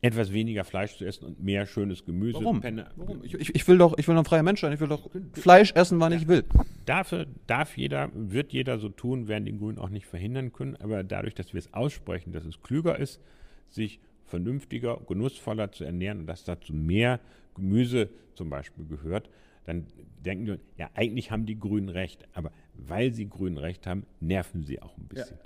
etwas 0.06 0.32
weniger 0.32 0.64
Fleisch 0.64 0.96
zu 0.96 1.04
essen 1.04 1.24
und 1.24 1.42
mehr 1.42 1.66
schönes 1.66 2.04
Gemüse. 2.04 2.38
Warum? 2.42 2.60
Penne- 2.60 2.90
Warum? 2.96 3.22
Ich, 3.24 3.34
ich, 3.34 3.68
will 3.68 3.78
doch, 3.78 3.96
ich 3.98 4.06
will 4.08 4.14
doch 4.14 4.22
ein 4.22 4.26
freier 4.26 4.42
Mensch 4.42 4.60
sein. 4.60 4.72
Ich 4.72 4.80
will 4.80 4.88
doch 4.88 5.08
Fleisch 5.34 5.72
essen, 5.74 6.00
wann 6.00 6.12
ich 6.12 6.26
will. 6.28 6.44
Dafür 6.84 7.26
darf 7.46 7.76
jeder, 7.76 8.10
wird 8.14 8.52
jeder 8.52 8.78
so 8.78 8.88
tun, 8.88 9.28
werden 9.28 9.44
die 9.44 9.56
Grünen 9.56 9.78
auch 9.78 9.88
nicht 9.90 10.06
verhindern 10.06 10.52
können. 10.52 10.76
Aber 10.76 11.02
dadurch, 11.04 11.34
dass 11.34 11.52
wir 11.52 11.58
es 11.58 11.72
aussprechen, 11.74 12.32
dass 12.32 12.44
es 12.44 12.62
klüger 12.62 12.98
ist, 12.98 13.20
sich 13.68 14.00
vernünftiger, 14.24 15.00
genussvoller 15.06 15.72
zu 15.72 15.84
ernähren 15.84 16.20
und 16.20 16.26
dass 16.26 16.44
dazu 16.44 16.72
mehr 16.74 17.20
Gemüse 17.54 18.08
zum 18.34 18.50
Beispiel 18.50 18.84
gehört, 18.84 19.30
dann 19.64 19.86
denken 20.24 20.46
wir, 20.46 20.58
ja, 20.76 20.90
eigentlich 20.94 21.30
haben 21.30 21.46
die 21.46 21.58
Grünen 21.58 21.88
recht. 21.88 22.26
Aber 22.34 22.52
weil 22.74 23.12
sie 23.12 23.28
Grünen 23.28 23.58
recht 23.58 23.86
haben, 23.86 24.04
nerven 24.20 24.62
sie 24.62 24.80
auch 24.82 24.96
ein 24.98 25.06
bisschen. 25.06 25.36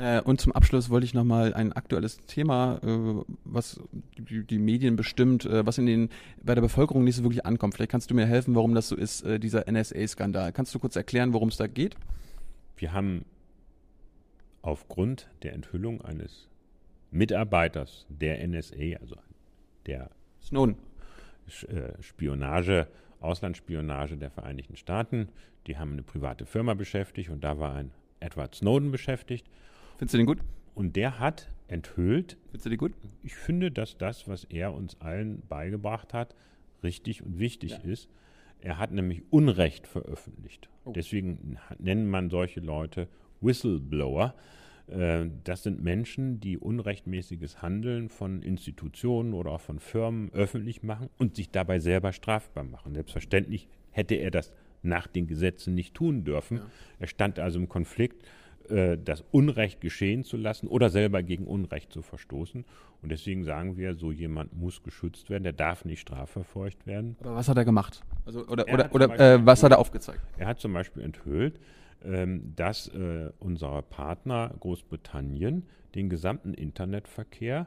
Äh, 0.00 0.22
und 0.22 0.40
zum 0.40 0.52
Abschluss 0.52 0.88
wollte 0.88 1.04
ich 1.04 1.12
nochmal 1.12 1.52
ein 1.52 1.74
aktuelles 1.74 2.24
Thema, 2.24 2.80
äh, 2.82 3.22
was 3.44 3.80
die, 4.16 4.44
die 4.44 4.58
Medien 4.58 4.96
bestimmt, 4.96 5.44
äh, 5.44 5.66
was 5.66 5.76
in 5.76 5.84
den, 5.84 6.08
bei 6.42 6.54
der 6.54 6.62
Bevölkerung 6.62 7.04
nicht 7.04 7.16
so 7.16 7.22
wirklich 7.22 7.44
ankommt. 7.44 7.74
Vielleicht 7.74 7.90
kannst 7.90 8.10
du 8.10 8.14
mir 8.14 8.24
helfen, 8.24 8.54
warum 8.54 8.74
das 8.74 8.88
so 8.88 8.96
ist, 8.96 9.24
dieser 9.42 9.70
NSA-Skandal. 9.70 10.52
Kannst 10.52 10.74
du 10.74 10.78
kurz 10.78 10.96
erklären, 10.96 11.34
worum 11.34 11.50
es 11.50 11.58
da 11.58 11.66
geht? 11.66 11.96
Wir 12.76 12.94
haben 12.94 13.26
aufgrund 14.62 15.28
der 15.42 15.52
Enthüllung 15.52 16.00
eines 16.00 16.48
Mitarbeiters 17.10 18.06
der 18.08 18.46
NSA, 18.46 18.96
also 19.00 19.16
der 19.86 20.10
Snowden. 20.42 20.76
Spionage, 22.00 22.86
Auslandsspionage 23.20 24.16
der 24.16 24.30
Vereinigten 24.30 24.76
Staaten. 24.76 25.28
Die 25.66 25.76
haben 25.76 25.92
eine 25.92 26.02
private 26.02 26.46
Firma 26.46 26.74
beschäftigt 26.74 27.28
und 27.28 27.44
da 27.44 27.58
war 27.58 27.74
ein 27.74 27.90
Edward 28.20 28.54
Snowden 28.54 28.92
beschäftigt. 28.92 29.46
Findest 30.00 30.14
du 30.14 30.18
den 30.18 30.26
gut? 30.26 30.38
Und 30.74 30.96
der 30.96 31.18
hat 31.18 31.50
enthüllt, 31.68 32.38
Findest 32.46 32.64
du 32.64 32.70
den 32.70 32.78
gut? 32.78 32.92
ich 33.22 33.34
finde, 33.34 33.70
dass 33.70 33.98
das, 33.98 34.26
was 34.26 34.44
er 34.44 34.72
uns 34.72 34.98
allen 34.98 35.42
beigebracht 35.46 36.14
hat, 36.14 36.34
richtig 36.82 37.22
und 37.22 37.38
wichtig 37.38 37.72
Ja. 37.72 37.78
ist. 37.80 38.08
Er 38.62 38.78
hat 38.78 38.92
nämlich 38.92 39.22
Unrecht 39.28 39.86
veröffentlicht. 39.86 40.70
Oh. 40.86 40.92
Deswegen 40.92 41.58
nennt 41.78 42.06
man 42.06 42.30
solche 42.30 42.60
Leute 42.60 43.08
Whistleblower. 43.42 44.34
Äh, 44.86 45.26
Das 45.44 45.64
sind 45.64 45.82
Menschen, 45.82 46.40
die 46.40 46.56
unrechtmäßiges 46.56 47.60
Handeln 47.60 48.08
von 48.08 48.40
Institutionen 48.42 49.34
oder 49.34 49.50
auch 49.50 49.60
von 49.60 49.80
Firmen 49.80 50.32
öffentlich 50.32 50.82
machen 50.82 51.10
und 51.18 51.36
sich 51.36 51.50
dabei 51.50 51.78
selber 51.78 52.14
strafbar 52.14 52.64
machen. 52.64 52.94
Selbstverständlich 52.94 53.68
hätte 53.90 54.14
er 54.14 54.30
das 54.30 54.50
nach 54.82 55.06
den 55.08 55.26
Gesetzen 55.26 55.74
nicht 55.74 55.92
tun 55.92 56.24
dürfen. 56.24 56.56
Ja. 56.56 56.66
Er 57.00 57.06
stand 57.06 57.38
also 57.38 57.58
im 57.58 57.68
Konflikt, 57.68 58.24
äh, 58.70 58.98
das 59.02 59.22
Unrecht 59.30 59.80
geschehen 59.80 60.24
zu 60.24 60.36
lassen 60.36 60.66
oder 60.68 60.90
selber 60.90 61.22
gegen 61.22 61.46
Unrecht 61.46 61.92
zu 61.92 62.02
verstoßen. 62.02 62.64
Und 63.02 63.08
deswegen 63.12 63.44
sagen 63.44 63.76
wir, 63.76 63.94
so 63.94 64.12
jemand 64.12 64.52
muss 64.56 64.82
geschützt 64.82 65.30
werden, 65.30 65.42
der 65.44 65.52
darf 65.52 65.84
nicht 65.84 66.00
strafverfolgt 66.00 66.86
werden. 66.86 67.16
Aber 67.20 67.34
was 67.34 67.48
hat 67.48 67.56
er 67.56 67.64
gemacht? 67.64 68.02
Also, 68.26 68.46
oder 68.46 68.68
Er 68.68 68.74
oder, 68.74 68.84
hat 68.84 68.94
oder 68.94 69.04
zum 69.08 69.16
Beispiel- 69.16 69.26
äh, 69.42 69.46
was 69.46 69.62
hat 69.62 69.72
er 69.72 69.78
aufgezeigt? 69.78 70.20
Er 70.38 70.46
hat 70.46 70.60
zum 70.60 70.72
Beispiel 70.72 71.02
enthüllt, 71.02 71.58
ähm, 72.04 72.52
dass 72.56 72.88
äh, 72.88 73.30
unser 73.38 73.82
Partner 73.82 74.54
Großbritannien 74.60 75.66
den 75.94 76.08
gesamten 76.08 76.54
Internetverkehr 76.54 77.66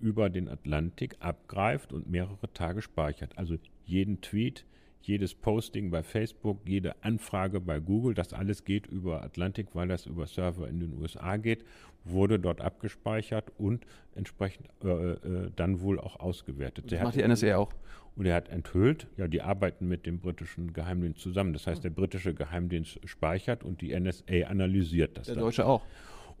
über 0.00 0.30
den 0.30 0.48
Atlantik 0.48 1.16
abgreift 1.20 1.92
und 1.92 2.08
mehrere 2.08 2.52
Tage 2.54 2.82
speichert. 2.82 3.36
Also 3.36 3.56
jeden 3.84 4.20
Tweet, 4.20 4.64
jedes 5.02 5.34
Posting 5.34 5.90
bei 5.90 6.02
Facebook, 6.02 6.60
jede 6.66 7.02
Anfrage 7.02 7.60
bei 7.60 7.80
Google, 7.80 8.14
das 8.14 8.32
alles 8.32 8.64
geht 8.64 8.86
über 8.86 9.22
Atlantik, 9.22 9.68
weil 9.74 9.88
das 9.88 10.06
über 10.06 10.26
Server 10.26 10.68
in 10.68 10.80
den 10.80 10.92
USA 10.98 11.36
geht, 11.36 11.64
wurde 12.04 12.38
dort 12.38 12.60
abgespeichert 12.60 13.52
und 13.58 13.86
entsprechend 14.14 14.68
äh, 14.84 14.88
äh, 14.88 15.50
dann 15.56 15.80
wohl 15.80 15.98
auch 15.98 16.20
ausgewertet. 16.20 16.84
Das 16.86 16.90
Der 16.90 16.98
macht 17.04 17.16
hat- 17.16 17.20
die 17.22 17.26
NSA 17.28 17.56
auch. 17.56 17.72
und 18.16 18.26
er 18.26 18.34
hat 18.34 18.48
enthüllt, 18.48 19.06
ja, 19.16 19.28
die 19.28 19.40
arbeiten 19.42 19.88
mit 19.88 20.04
dem 20.06 20.18
britischen 20.18 20.72
Geheimdienst 20.72 21.20
zusammen. 21.20 21.52
Das 21.52 21.66
heißt, 21.66 21.82
der 21.84 21.90
britische 21.90 22.34
Geheimdienst 22.34 23.00
speichert 23.08 23.64
und 23.64 23.80
die 23.80 23.92
NSA 23.98 24.46
analysiert 24.48 25.16
das. 25.16 25.26
Der 25.26 25.36
dann. 25.36 25.44
Deutsche 25.44 25.64
auch. 25.66 25.82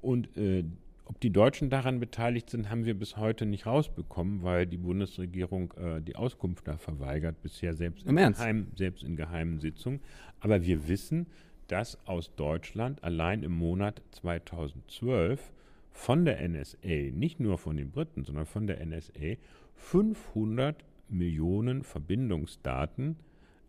Und 0.02 0.36
äh, 0.36 0.64
ob 1.08 1.20
die 1.20 1.30
Deutschen 1.30 1.70
daran 1.70 2.00
beteiligt 2.00 2.50
sind, 2.50 2.70
haben 2.70 2.84
wir 2.84 2.94
bis 2.94 3.16
heute 3.16 3.46
nicht 3.46 3.66
rausbekommen, 3.66 4.42
weil 4.42 4.66
die 4.66 4.76
Bundesregierung 4.76 5.72
äh, 5.72 6.00
die 6.02 6.16
Auskunft 6.16 6.68
da 6.68 6.76
verweigert, 6.76 7.40
bisher 7.42 7.74
selbst 7.74 8.06
Im 8.06 8.18
Ernst? 8.18 8.40
Geheim, 8.40 8.68
selbst 8.76 9.02
in 9.02 9.16
geheimen 9.16 9.58
Sitzungen. 9.58 10.00
Aber 10.40 10.64
wir 10.64 10.86
wissen, 10.86 11.26
dass 11.66 11.98
aus 12.06 12.34
Deutschland 12.36 13.02
allein 13.02 13.42
im 13.42 13.52
Monat 13.52 14.02
2012 14.12 15.52
von 15.92 16.24
der 16.24 16.46
NSA, 16.46 17.10
nicht 17.12 17.40
nur 17.40 17.58
von 17.58 17.76
den 17.76 17.90
Briten, 17.90 18.24
sondern 18.24 18.46
von 18.46 18.66
der 18.66 18.84
NSA, 18.84 19.36
500 19.74 20.84
Millionen 21.08 21.84
Verbindungsdaten 21.84 23.16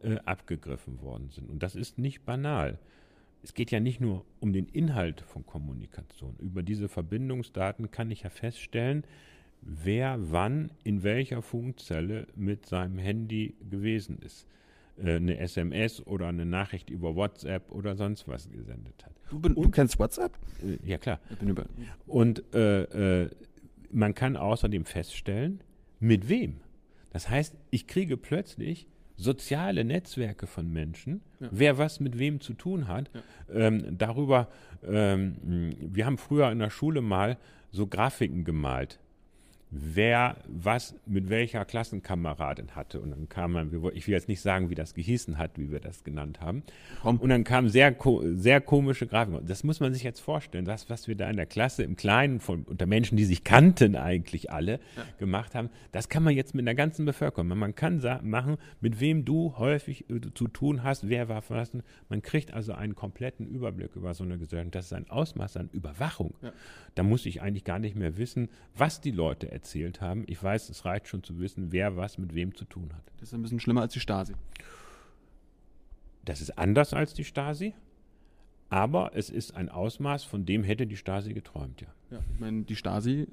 äh, 0.02 0.17
abgegriffen 0.25 1.02
worden 1.02 1.30
sind. 1.30 1.49
Und 1.49 1.63
das 1.63 1.75
ist 1.75 1.97
nicht 1.97 2.25
banal. 2.25 2.80
Es 3.41 3.54
geht 3.54 3.71
ja 3.71 3.80
nicht 3.80 4.02
nur 4.02 4.25
um 4.39 4.54
den 4.54 4.67
Inhalt 4.67 5.21
von 5.21 5.45
Kommunikation. 5.45 6.36
Über 6.39 6.63
diese 6.63 6.89
Verbindungsdaten 6.89 7.91
kann 7.91 8.12
ich 8.12 8.23
ja 8.23 8.30
feststellen, 8.30 9.04
wer 9.62 10.17
wann 10.32 10.71
in 10.84 11.04
welcher 11.04 11.41
Funkzelle 11.41 12.28
mit 12.36 12.65
seinem 12.65 12.97
Handy 12.97 13.56
gewesen 13.69 14.19
ist. 14.19 14.47
Äh, 14.97 15.15
eine 15.15 15.38
SMS 15.38 16.06
oder 16.06 16.28
eine 16.28 16.45
Nachricht 16.45 16.89
über 16.89 17.15
WhatsApp 17.15 17.71
oder 17.71 17.95
sonst 17.95 18.28
was 18.28 18.49
gesendet 18.49 19.06
hat. 19.06 19.13
Du, 19.30 19.39
bin, 19.39 19.56
du 19.56 19.69
kennst 19.69 19.99
WhatsApp? 19.99 20.38
Äh, 20.63 20.78
ja 20.88 20.97
klar. 20.97 21.19
Und 22.08 22.43
äh, 22.54 23.23
äh, 23.23 23.30
man 23.91 24.13
kann 24.13 24.36
außerdem 24.38 24.86
feststellen, 24.86 25.62
mit 25.99 26.30
wem. 26.30 26.62
Das 27.12 27.30
heißt, 27.30 27.56
ich 27.71 27.88
kriege 27.88 28.17
plötzlich 28.17 28.88
soziale 29.19 29.84
Netzwerke 29.84 30.47
von 30.47 30.71
Menschen, 30.71 31.21
Ja. 31.39 31.47
wer 31.51 31.77
was 31.77 31.99
mit 31.99 32.17
wem 32.17 32.39
zu 32.39 32.53
tun 32.53 32.88
hat. 32.88 33.10
Ähm, 33.53 33.97
darüber, 33.97 34.47
ähm, 34.88 35.75
wir 35.82 36.05
haben 36.05 36.17
früher 36.17 36.49
in 36.51 36.60
der 36.60 36.69
Schule 36.69 37.01
mal 37.01 37.38
so 37.71 37.86
Grafiken 37.86 38.45
gemalt. 38.45 38.99
Wer 39.71 40.38
was 40.47 40.95
mit 41.05 41.29
welcher 41.29 41.63
Klassenkameradin 41.63 42.75
hatte. 42.75 42.99
Und 42.99 43.12
dann 43.12 43.29
kam 43.29 43.51
man, 43.51 43.71
ich 43.93 44.08
will 44.08 44.13
jetzt 44.13 44.27
nicht 44.27 44.41
sagen, 44.41 44.69
wie 44.69 44.75
das 44.75 44.93
gehießen 44.93 45.38
hat, 45.38 45.58
wie 45.58 45.71
wir 45.71 45.79
das 45.79 46.03
genannt 46.03 46.41
haben. 46.41 46.63
Und 47.03 47.29
dann 47.29 47.43
kamen 47.43 47.69
sehr, 47.69 47.95
sehr 48.36 48.62
komische 48.62 49.05
Grafiken. 49.05 49.45
Das 49.45 49.63
muss 49.63 49.79
man 49.79 49.93
sich 49.93 50.03
jetzt 50.03 50.21
vorstellen, 50.21 50.65
das, 50.65 50.89
was 50.89 51.08
wir 51.08 51.15
da 51.15 51.29
in 51.29 51.38
der 51.38 51.45
Klasse 51.45 51.84
im 51.84 51.95
Kleinen 51.95 52.39
von, 52.39 52.63
unter 52.63 52.88
Menschen, 52.88 53.15
die 53.15 53.25
sich 53.25 53.43
kannten 53.43 53.95
eigentlich 53.95 54.51
alle, 54.51 54.79
ja. 54.95 55.03
gemacht 55.19 55.53
haben, 55.53 55.69
das 55.91 56.10
kann 56.10 56.23
man 56.23 56.34
jetzt 56.34 56.55
mit 56.55 56.65
der 56.65 56.75
ganzen 56.75 57.05
Bevölkerung. 57.05 57.47
Man 57.47 57.75
kann 57.75 58.01
machen, 58.23 58.58
mit 58.82 58.99
wem 58.99 59.25
du 59.25 59.55
häufig 59.58 60.10
äh, 60.10 60.19
zu 60.34 60.47
tun 60.47 60.84
hast, 60.84 61.10
wer 61.10 61.29
war 61.29 61.43
was. 61.49 61.71
Man 62.10 62.21
kriegt 62.21 62.53
also 62.53 62.73
einen 62.73 62.95
kompletten 62.95 63.47
Überblick 63.47 63.95
über 63.95 64.13
so 64.13 64.23
eine 64.23 64.38
Gesellschaft. 64.38 64.75
Das 64.75 64.86
ist 64.86 64.93
ein 64.93 65.10
Ausmaß 65.10 65.58
an 65.58 65.69
Überwachung. 65.71 66.34
Ja. 66.41 66.53
Da 66.95 67.03
muss 67.03 67.25
ich 67.25 67.41
eigentlich 67.41 67.63
gar 67.63 67.79
nicht 67.79 67.95
mehr 67.95 68.17
wissen, 68.17 68.49
was 68.75 69.01
die 69.01 69.12
Leute 69.12 69.51
erzählt 69.60 70.00
haben. 70.00 70.24
Ich 70.28 70.41
weiß, 70.41 70.69
es 70.69 70.86
reicht 70.86 71.08
schon 71.08 71.24
zu 71.24 71.39
wissen, 71.39 71.72
wer 71.72 71.98
was 71.98 72.17
mit 72.17 72.34
wem 72.34 72.56
zu 72.56 72.65
tun 72.65 72.91
hat. 72.93 73.04
Das 73.19 73.30
ist 73.30 73.34
ein 73.34 73.41
bisschen 73.41 73.60
schlimmer 73.60 73.82
als 73.82 73.93
die 73.93 74.00
Stasi. 74.00 74.34
Das 76.24 76.41
ist 76.41 76.58
anders 76.58 76.93
als 76.93 77.13
die 77.13 77.26
Stasi, 77.26 77.74
aber 78.69 79.12
es 79.15 79.30
ist 79.30 79.56
ein 79.56 79.69
Ausmaß, 79.69 80.24
von 80.24 80.45
dem 80.45 80.63
hätte 80.63 80.88
die 80.88 80.95
Stasi 80.95 81.34
geträumt, 81.34 81.82
ja. 81.82 81.88
Ja, 82.12 82.19
ich 82.34 82.39
meine, 82.39 82.63
die 82.63 82.76
Stasi, 82.76 83.28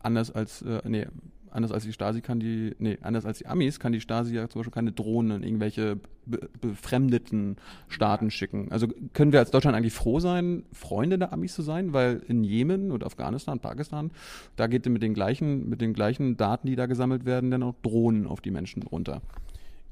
anders 0.00 0.30
als, 0.30 0.62
äh, 0.62 0.80
nee, 0.84 1.06
anders 1.50 1.72
als 1.72 1.84
die 1.84 1.92
Stasi 1.92 2.20
kann 2.20 2.40
die, 2.40 2.74
nee, 2.78 2.98
anders 3.02 3.24
als 3.24 3.38
die 3.38 3.46
Amis 3.46 3.80
kann 3.80 3.92
die 3.92 4.00
Stasi 4.00 4.34
ja 4.34 4.48
zum 4.48 4.60
Beispiel 4.60 4.72
keine 4.72 4.92
Drohnen 4.92 5.38
in 5.38 5.42
irgendwelche 5.42 5.96
be 6.26 6.48
befremdeten 6.60 7.56
Staaten 7.88 8.30
schicken. 8.30 8.70
Also 8.70 8.88
können 9.12 9.32
wir 9.32 9.40
als 9.40 9.50
Deutschland 9.50 9.76
eigentlich 9.76 9.94
froh 9.94 10.20
sein, 10.20 10.64
Freunde 10.72 11.18
der 11.18 11.32
Amis 11.32 11.54
zu 11.54 11.62
sein, 11.62 11.92
weil 11.92 12.22
in 12.28 12.44
Jemen 12.44 12.90
und 12.90 13.04
Afghanistan, 13.04 13.60
Pakistan, 13.60 14.10
da 14.56 14.66
geht 14.66 14.86
mit 14.86 15.02
den 15.02 15.14
gleichen, 15.14 15.68
mit 15.68 15.80
den 15.80 15.92
gleichen 15.92 16.36
Daten, 16.36 16.66
die 16.66 16.76
da 16.76 16.86
gesammelt 16.86 17.24
werden, 17.24 17.50
dann 17.50 17.62
auch 17.62 17.74
Drohnen 17.82 18.26
auf 18.26 18.40
die 18.40 18.50
Menschen 18.50 18.82
runter. 18.82 19.22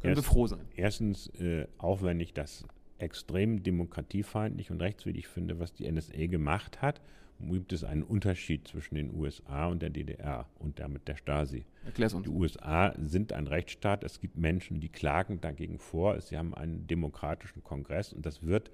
Können 0.01 0.15
Erst, 0.15 0.17
wir 0.17 0.23
froh 0.23 0.47
sein. 0.47 0.61
Erstens, 0.77 1.29
äh, 1.41 1.67
auch 1.79 2.03
wenn 2.03 2.21
ich 2.21 2.33
das 2.33 2.65
extrem 2.99 3.63
demokratiefeindlich 3.63 4.71
und 4.71 4.81
rechtswidrig 4.81 5.29
finde, 5.29 5.59
was 5.59 5.73
die 5.73 5.91
NSA 5.91 6.27
gemacht 6.27 6.83
hat, 6.83 7.01
gibt 7.41 7.73
es 7.73 7.85
einen 7.85 8.03
Unterschied 8.03 8.67
zwischen 8.67 8.97
den 8.97 9.15
USA 9.15 9.67
und 9.67 9.81
der 9.81 9.91
DDR 9.91 10.49
und 10.59 10.79
damit 10.79 11.07
der 11.09 11.17
Stasi. 11.17 11.65
Erklär's 11.85 12.15
uns. 12.15 12.25
Die 12.25 12.31
USA 12.31 12.95
sind 12.99 13.33
ein 13.33 13.47
Rechtsstaat. 13.47 14.05
Es 14.05 14.21
gibt 14.21 14.37
Menschen, 14.37 14.81
die 14.81 14.89
klagen 14.89 15.41
dagegen 15.41 15.79
vor. 15.79 16.21
Sie 16.21 16.37
haben 16.37 16.55
einen 16.55 16.87
demokratischen 16.87 17.63
Kongress 17.63 18.13
und 18.13 18.27
das 18.27 18.43
wird 18.43 18.71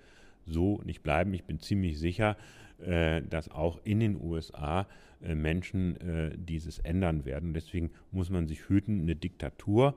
so 0.46 0.80
nicht 0.84 1.02
bleiben. 1.02 1.32
Ich 1.34 1.44
bin 1.44 1.58
ziemlich 1.58 1.98
sicher, 1.98 2.36
äh, 2.78 3.22
dass 3.22 3.50
auch 3.50 3.80
in 3.84 4.00
den 4.00 4.20
USA 4.20 4.86
äh, 5.22 5.34
Menschen 5.34 6.00
äh, 6.00 6.32
dieses 6.36 6.78
ändern 6.78 7.24
werden. 7.24 7.54
Deswegen 7.54 7.90
muss 8.10 8.30
man 8.30 8.46
sich 8.46 8.68
hüten, 8.68 9.02
eine 9.02 9.16
Diktatur 9.16 9.96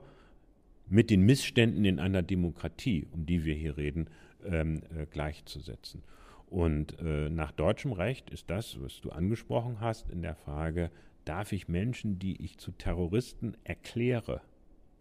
mit 0.88 1.10
den 1.10 1.22
Missständen 1.22 1.84
in 1.84 1.98
einer 2.00 2.22
Demokratie, 2.22 3.06
um 3.10 3.26
die 3.26 3.44
wir 3.44 3.54
hier 3.54 3.76
reden, 3.76 4.08
ähm, 4.44 4.82
äh, 4.96 5.06
gleichzusetzen. 5.06 6.02
Und 6.50 6.98
äh, 7.00 7.28
nach 7.28 7.52
deutschem 7.52 7.92
Recht 7.92 8.30
ist 8.30 8.48
das, 8.50 8.80
was 8.80 9.00
du 9.00 9.10
angesprochen 9.10 9.80
hast, 9.80 10.10
in 10.10 10.22
der 10.22 10.34
Frage, 10.34 10.90
darf 11.24 11.52
ich 11.52 11.68
Menschen, 11.68 12.18
die 12.18 12.42
ich 12.42 12.56
zu 12.56 12.72
Terroristen 12.72 13.54
erkläre, 13.64 14.40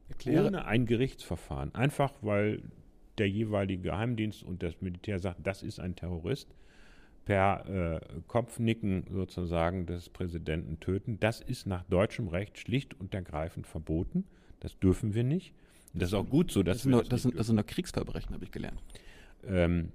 erkläre. 0.09 0.47
ohne 0.47 0.65
ein 0.65 0.85
Gerichtsverfahren, 0.85 1.73
einfach 1.73 2.13
weil 2.21 2.63
der 3.17 3.29
jeweilige 3.29 3.83
Geheimdienst 3.83 4.43
und 4.43 4.61
das 4.61 4.81
Militär 4.81 5.19
sagt, 5.19 5.45
das 5.47 5.63
ist 5.63 5.79
ein 5.79 5.95
Terrorist, 5.95 6.53
per 7.25 7.65
äh, 7.67 7.99
Kopfnicken 8.27 9.05
sozusagen 9.11 9.85
des 9.85 10.09
Präsidenten 10.09 10.79
töten. 10.79 11.19
Das 11.19 11.41
ist 11.41 11.65
nach 11.65 11.83
deutschem 11.83 12.27
Recht 12.27 12.57
schlicht 12.57 12.93
und 12.99 13.13
ergreifend 13.13 13.67
verboten. 13.67 14.23
Das 14.59 14.79
dürfen 14.79 15.13
wir 15.13 15.23
nicht. 15.23 15.53
Das 15.93 16.09
ist 16.09 16.13
auch 16.13 16.29
gut 16.29 16.51
so. 16.51 16.63
Dass 16.63 16.77
das, 16.77 16.83
sind, 16.83 16.93
das, 16.93 17.09
das, 17.09 17.21
sind, 17.23 17.37
das 17.37 17.47
sind 17.47 17.67
Kriegsverbrechen, 17.67 18.33
habe 18.33 18.45
ich 18.45 18.51
gelernt. 18.51 18.81
Ähm, 19.45 19.91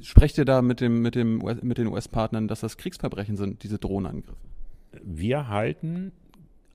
Sprecht 0.00 0.38
ihr 0.38 0.44
da 0.44 0.62
mit, 0.62 0.80
dem, 0.80 1.00
mit, 1.00 1.14
dem 1.14 1.42
US, 1.42 1.62
mit 1.62 1.78
den 1.78 1.86
US-Partnern, 1.86 2.48
dass 2.48 2.60
das 2.60 2.76
Kriegsverbrechen 2.76 3.36
sind, 3.36 3.62
diese 3.62 3.78
Drohnenangriffe? 3.78 4.36
Wir 5.02 5.48
halten 5.48 6.12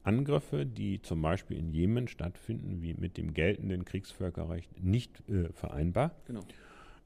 Angriffe, 0.03 0.65
die 0.65 1.01
zum 1.01 1.21
Beispiel 1.21 1.57
in 1.57 1.71
Jemen 1.71 2.07
stattfinden, 2.07 2.81
wie 2.81 2.93
mit 2.93 3.17
dem 3.17 3.33
geltenden 3.33 3.85
Kriegsvölkerrecht, 3.85 4.83
nicht 4.83 5.27
äh, 5.29 5.51
vereinbar. 5.53 6.15
Genau. 6.25 6.41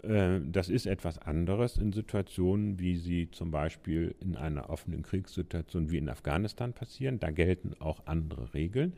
Äh, 0.03 0.39
das 0.45 0.69
ist 0.69 0.85
etwas 0.85 1.19
anderes 1.19 1.77
in 1.77 1.91
Situationen, 1.91 2.79
wie 2.79 2.95
sie 2.95 3.29
zum 3.31 3.51
Beispiel 3.51 4.15
in 4.21 4.35
einer 4.35 4.69
offenen 4.69 5.03
Kriegssituation 5.03 5.91
wie 5.91 5.97
in 5.97 6.09
Afghanistan 6.09 6.73
passieren. 6.73 7.19
Da 7.19 7.31
gelten 7.31 7.73
auch 7.79 8.05
andere 8.05 8.53
Regeln. 8.53 8.93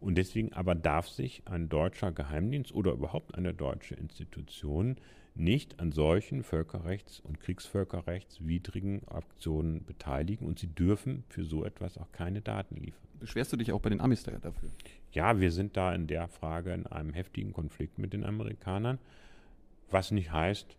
Und 0.00 0.16
deswegen 0.16 0.52
aber 0.52 0.74
darf 0.74 1.08
sich 1.08 1.42
ein 1.46 1.68
deutscher 1.68 2.12
Geheimdienst 2.12 2.74
oder 2.74 2.92
überhaupt 2.92 3.34
eine 3.34 3.54
deutsche 3.54 3.94
Institution 3.94 4.96
nicht 5.34 5.80
an 5.80 5.92
solchen 5.92 6.42
völkerrechts- 6.42 7.20
und 7.20 7.40
kriegsvölkerrechtswidrigen 7.40 9.06
Aktionen 9.08 9.84
beteiligen 9.84 10.46
und 10.46 10.58
sie 10.58 10.68
dürfen 10.68 11.24
für 11.28 11.44
so 11.44 11.64
etwas 11.64 11.98
auch 11.98 12.12
keine 12.12 12.40
Daten 12.40 12.76
liefern. 12.76 13.08
Beschwerst 13.18 13.52
du 13.52 13.56
dich 13.56 13.72
auch 13.72 13.80
bei 13.80 13.90
den 13.90 14.00
Amis 14.00 14.22
dafür? 14.22 14.70
Ja, 15.12 15.40
wir 15.40 15.50
sind 15.50 15.76
da 15.76 15.94
in 15.94 16.06
der 16.06 16.28
Frage 16.28 16.72
in 16.72 16.86
einem 16.86 17.12
heftigen 17.12 17.52
Konflikt 17.52 17.98
mit 17.98 18.12
den 18.12 18.24
Amerikanern, 18.24 18.98
was 19.90 20.10
nicht 20.10 20.30
heißt, 20.30 20.76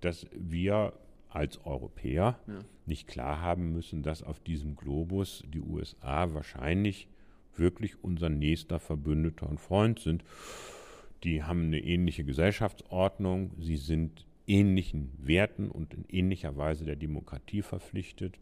dass 0.00 0.26
wir 0.32 0.92
als 1.28 1.64
Europäer 1.64 2.38
ja. 2.46 2.58
nicht 2.86 3.06
klar 3.06 3.40
haben 3.40 3.72
müssen, 3.72 4.02
dass 4.02 4.22
auf 4.22 4.40
diesem 4.40 4.76
Globus 4.76 5.44
die 5.48 5.60
USA 5.60 6.32
wahrscheinlich 6.34 7.08
wirklich 7.54 8.02
unser 8.02 8.28
nächster 8.28 8.80
Verbündeter 8.80 9.48
und 9.48 9.60
Freund 9.60 10.00
sind 10.00 10.24
die 11.24 11.42
haben 11.42 11.64
eine 11.64 11.80
ähnliche 11.80 12.24
Gesellschaftsordnung, 12.24 13.52
sie 13.58 13.76
sind 13.76 14.26
ähnlichen 14.46 15.12
Werten 15.18 15.70
und 15.70 15.94
in 15.94 16.04
ähnlicher 16.08 16.56
Weise 16.56 16.84
der 16.84 16.96
Demokratie 16.96 17.62
verpflichtet. 17.62 18.38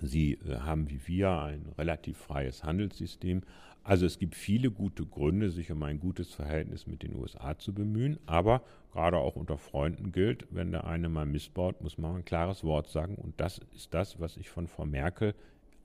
Sie 0.00 0.32
äh, 0.34 0.58
haben 0.58 0.90
wie 0.90 1.00
wir 1.06 1.30
ein 1.30 1.66
relativ 1.78 2.18
freies 2.18 2.64
Handelssystem. 2.64 3.42
Also 3.82 4.04
es 4.04 4.18
gibt 4.18 4.34
viele 4.34 4.70
gute 4.70 5.06
Gründe, 5.06 5.50
sich 5.50 5.70
um 5.70 5.82
ein 5.84 6.00
gutes 6.00 6.32
Verhältnis 6.32 6.88
mit 6.88 7.04
den 7.04 7.14
USA 7.14 7.56
zu 7.56 7.72
bemühen. 7.72 8.18
Aber 8.26 8.62
gerade 8.92 9.18
auch 9.18 9.36
unter 9.36 9.58
Freunden 9.58 10.10
gilt, 10.10 10.46
wenn 10.50 10.72
der 10.72 10.88
eine 10.88 11.08
mal 11.08 11.24
missbaut, 11.24 11.80
muss 11.82 11.96
man 11.96 12.16
ein 12.16 12.24
klares 12.24 12.64
Wort 12.64 12.88
sagen. 12.88 13.14
Und 13.14 13.40
das 13.40 13.60
ist 13.74 13.94
das, 13.94 14.18
was 14.18 14.36
ich 14.36 14.50
von 14.50 14.66
Frau 14.66 14.86
Merkel 14.86 15.34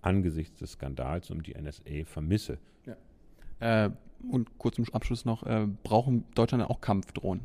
angesichts 0.02 0.58
des 0.58 0.72
Skandals 0.72 1.30
um 1.30 1.44
die 1.44 1.54
NSA 1.54 2.06
vermisse. 2.06 2.58
Ja. 2.88 3.86
Äh, 3.86 3.92
und 4.30 4.58
kurz 4.58 4.76
zum 4.76 4.86
Abschluss 4.94 5.26
noch, 5.26 5.44
äh, 5.44 5.68
brauchen 5.84 6.26
Deutschland 6.36 6.64
auch 6.64 6.82
Kampfdrohnen? 6.82 7.44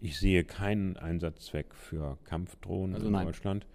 Ich 0.00 0.18
sehe 0.18 0.44
keinen 0.44 0.96
Einsatzzweck 0.96 1.74
für 1.74 2.16
Kampfdrohnen 2.24 2.94
also 2.94 3.06
in 3.06 3.12
nein. 3.12 3.26
Deutschland. 3.26 3.66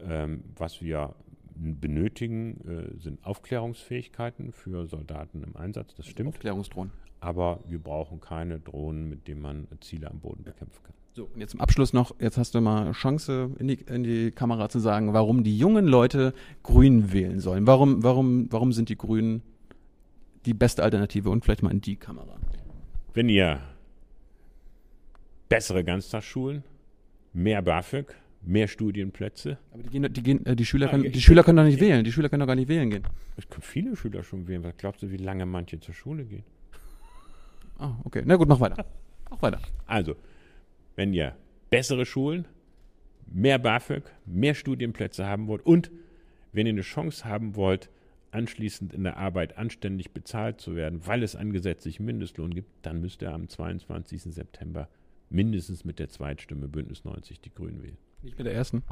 Ähm, 0.00 0.44
was 0.56 0.82
wir 0.82 1.14
benötigen, 1.54 2.60
äh, 2.68 3.00
sind 3.00 3.24
Aufklärungsfähigkeiten 3.24 4.52
für 4.52 4.86
Soldaten 4.86 5.42
im 5.42 5.56
Einsatz, 5.56 5.88
das 5.90 6.06
also 6.06 6.10
stimmt. 6.10 6.28
Aufklärungsdrohnen. 6.28 6.92
Aber 7.20 7.60
wir 7.66 7.80
brauchen 7.80 8.20
keine 8.20 8.60
Drohnen, 8.60 9.08
mit 9.08 9.26
denen 9.26 9.40
man 9.40 9.66
Ziele 9.80 10.08
am 10.08 10.20
Boden 10.20 10.44
bekämpfen 10.44 10.82
kann. 10.84 10.94
So, 11.14 11.28
und 11.34 11.40
jetzt 11.40 11.50
zum 11.50 11.60
Abschluss 11.60 11.92
noch, 11.92 12.14
jetzt 12.20 12.38
hast 12.38 12.54
du 12.54 12.60
mal 12.60 12.92
Chance 12.92 13.50
in 13.58 13.66
die, 13.66 13.74
in 13.74 14.04
die 14.04 14.30
Kamera 14.30 14.68
zu 14.68 14.78
sagen, 14.78 15.14
warum 15.14 15.42
die 15.42 15.58
jungen 15.58 15.86
Leute 15.86 16.32
Grün 16.62 17.12
wählen 17.12 17.40
sollen. 17.40 17.66
Warum, 17.66 18.04
warum, 18.04 18.46
warum 18.52 18.72
sind 18.72 18.88
die 18.88 18.96
Grünen 18.96 19.42
die 20.48 20.54
beste 20.54 20.82
Alternative 20.82 21.30
und 21.30 21.44
vielleicht 21.44 21.62
mal 21.62 21.70
in 21.70 21.80
die 21.80 21.96
Kamera. 21.96 22.38
Wenn 23.12 23.28
ihr 23.28 23.60
bessere 25.48 25.84
Ganztagsschulen, 25.84 26.64
mehr 27.34 27.60
BAföG, 27.62 28.14
mehr 28.42 28.66
Studienplätze. 28.66 29.58
Aber 29.72 29.82
die, 29.82 29.90
gehen, 29.90 30.12
die, 30.12 30.22
gehen, 30.22 30.46
äh, 30.46 30.56
die, 30.56 30.64
Schüler, 30.64 30.88
können, 30.88 31.12
die 31.12 31.20
Schüler 31.20 31.44
können 31.44 31.58
doch 31.58 31.64
nicht 31.64 31.80
wählen. 31.80 32.02
Die 32.02 32.12
Schüler 32.12 32.30
können 32.30 32.40
doch 32.40 32.46
gar 32.46 32.54
nicht 32.54 32.68
wählen 32.68 32.88
gehen. 32.90 33.04
Es 33.36 33.48
können 33.48 33.62
viele 33.62 33.94
Schüler 33.94 34.22
schon 34.22 34.48
wählen. 34.48 34.64
Was 34.64 34.76
glaubst 34.78 35.02
du, 35.02 35.10
wie 35.10 35.18
lange 35.18 35.44
manche 35.44 35.78
zur 35.80 35.94
Schule 35.94 36.24
gehen? 36.24 36.44
Ah, 37.78 37.92
okay. 38.04 38.22
Na 38.24 38.36
gut, 38.36 38.48
mach 38.48 38.60
weiter. 38.60 38.86
Mach 39.30 39.42
weiter. 39.42 39.60
Also, 39.86 40.16
wenn 40.96 41.12
ihr 41.12 41.36
bessere 41.68 42.06
Schulen, 42.06 42.46
mehr 43.26 43.58
BAföG, 43.58 44.04
mehr 44.24 44.54
Studienplätze 44.54 45.26
haben 45.26 45.46
wollt 45.46 45.64
und 45.66 45.90
wenn 46.52 46.66
ihr 46.66 46.72
eine 46.72 46.80
Chance 46.80 47.26
haben 47.26 47.54
wollt, 47.54 47.90
anschließend 48.30 48.92
in 48.92 49.04
der 49.04 49.16
Arbeit 49.16 49.56
anständig 49.56 50.12
bezahlt 50.12 50.60
zu 50.60 50.76
werden, 50.76 51.06
weil 51.06 51.22
es 51.22 51.36
einen 51.36 51.52
gesetzlichen 51.52 52.04
Mindestlohn 52.04 52.54
gibt, 52.54 52.68
dann 52.82 53.00
müsste 53.00 53.26
er 53.26 53.34
am 53.34 53.48
22. 53.48 54.22
September 54.22 54.88
mindestens 55.30 55.84
mit 55.84 55.98
der 55.98 56.08
Zweitstimme 56.08 56.68
Bündnis 56.68 57.04
90 57.04 57.40
die 57.40 57.54
Grünen 57.54 57.82
wählen. 57.82 57.98
Nicht 58.22 58.38
mit 58.38 58.46
der 58.46 58.54
ersten? 58.54 58.82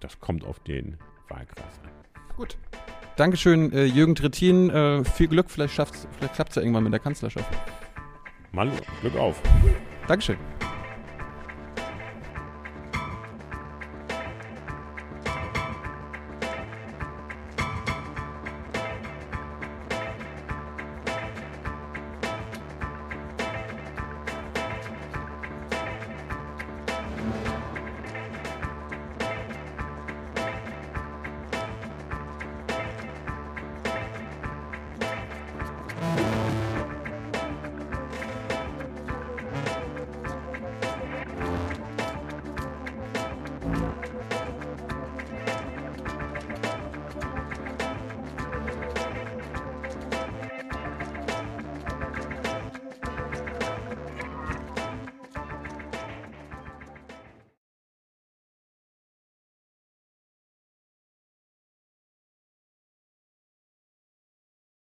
Das 0.00 0.20
kommt 0.20 0.44
auf 0.44 0.60
den 0.60 0.96
Wahlkreis 1.28 1.80
an. 1.82 1.90
Gut. 2.36 2.56
Dankeschön, 3.16 3.72
äh, 3.72 3.84
Jürgen 3.84 4.14
Trittin. 4.14 4.70
Äh, 4.70 5.04
viel 5.04 5.28
Glück, 5.28 5.50
vielleicht, 5.50 5.74
vielleicht 5.74 6.34
klappt 6.34 6.50
es 6.50 6.56
ja 6.56 6.62
irgendwann 6.62 6.84
mit 6.84 6.92
der 6.92 7.00
Kanzlerschaft. 7.00 7.52
Mal 8.52 8.70
Glück 9.00 9.16
auf. 9.16 9.42
Dankeschön. 10.06 10.38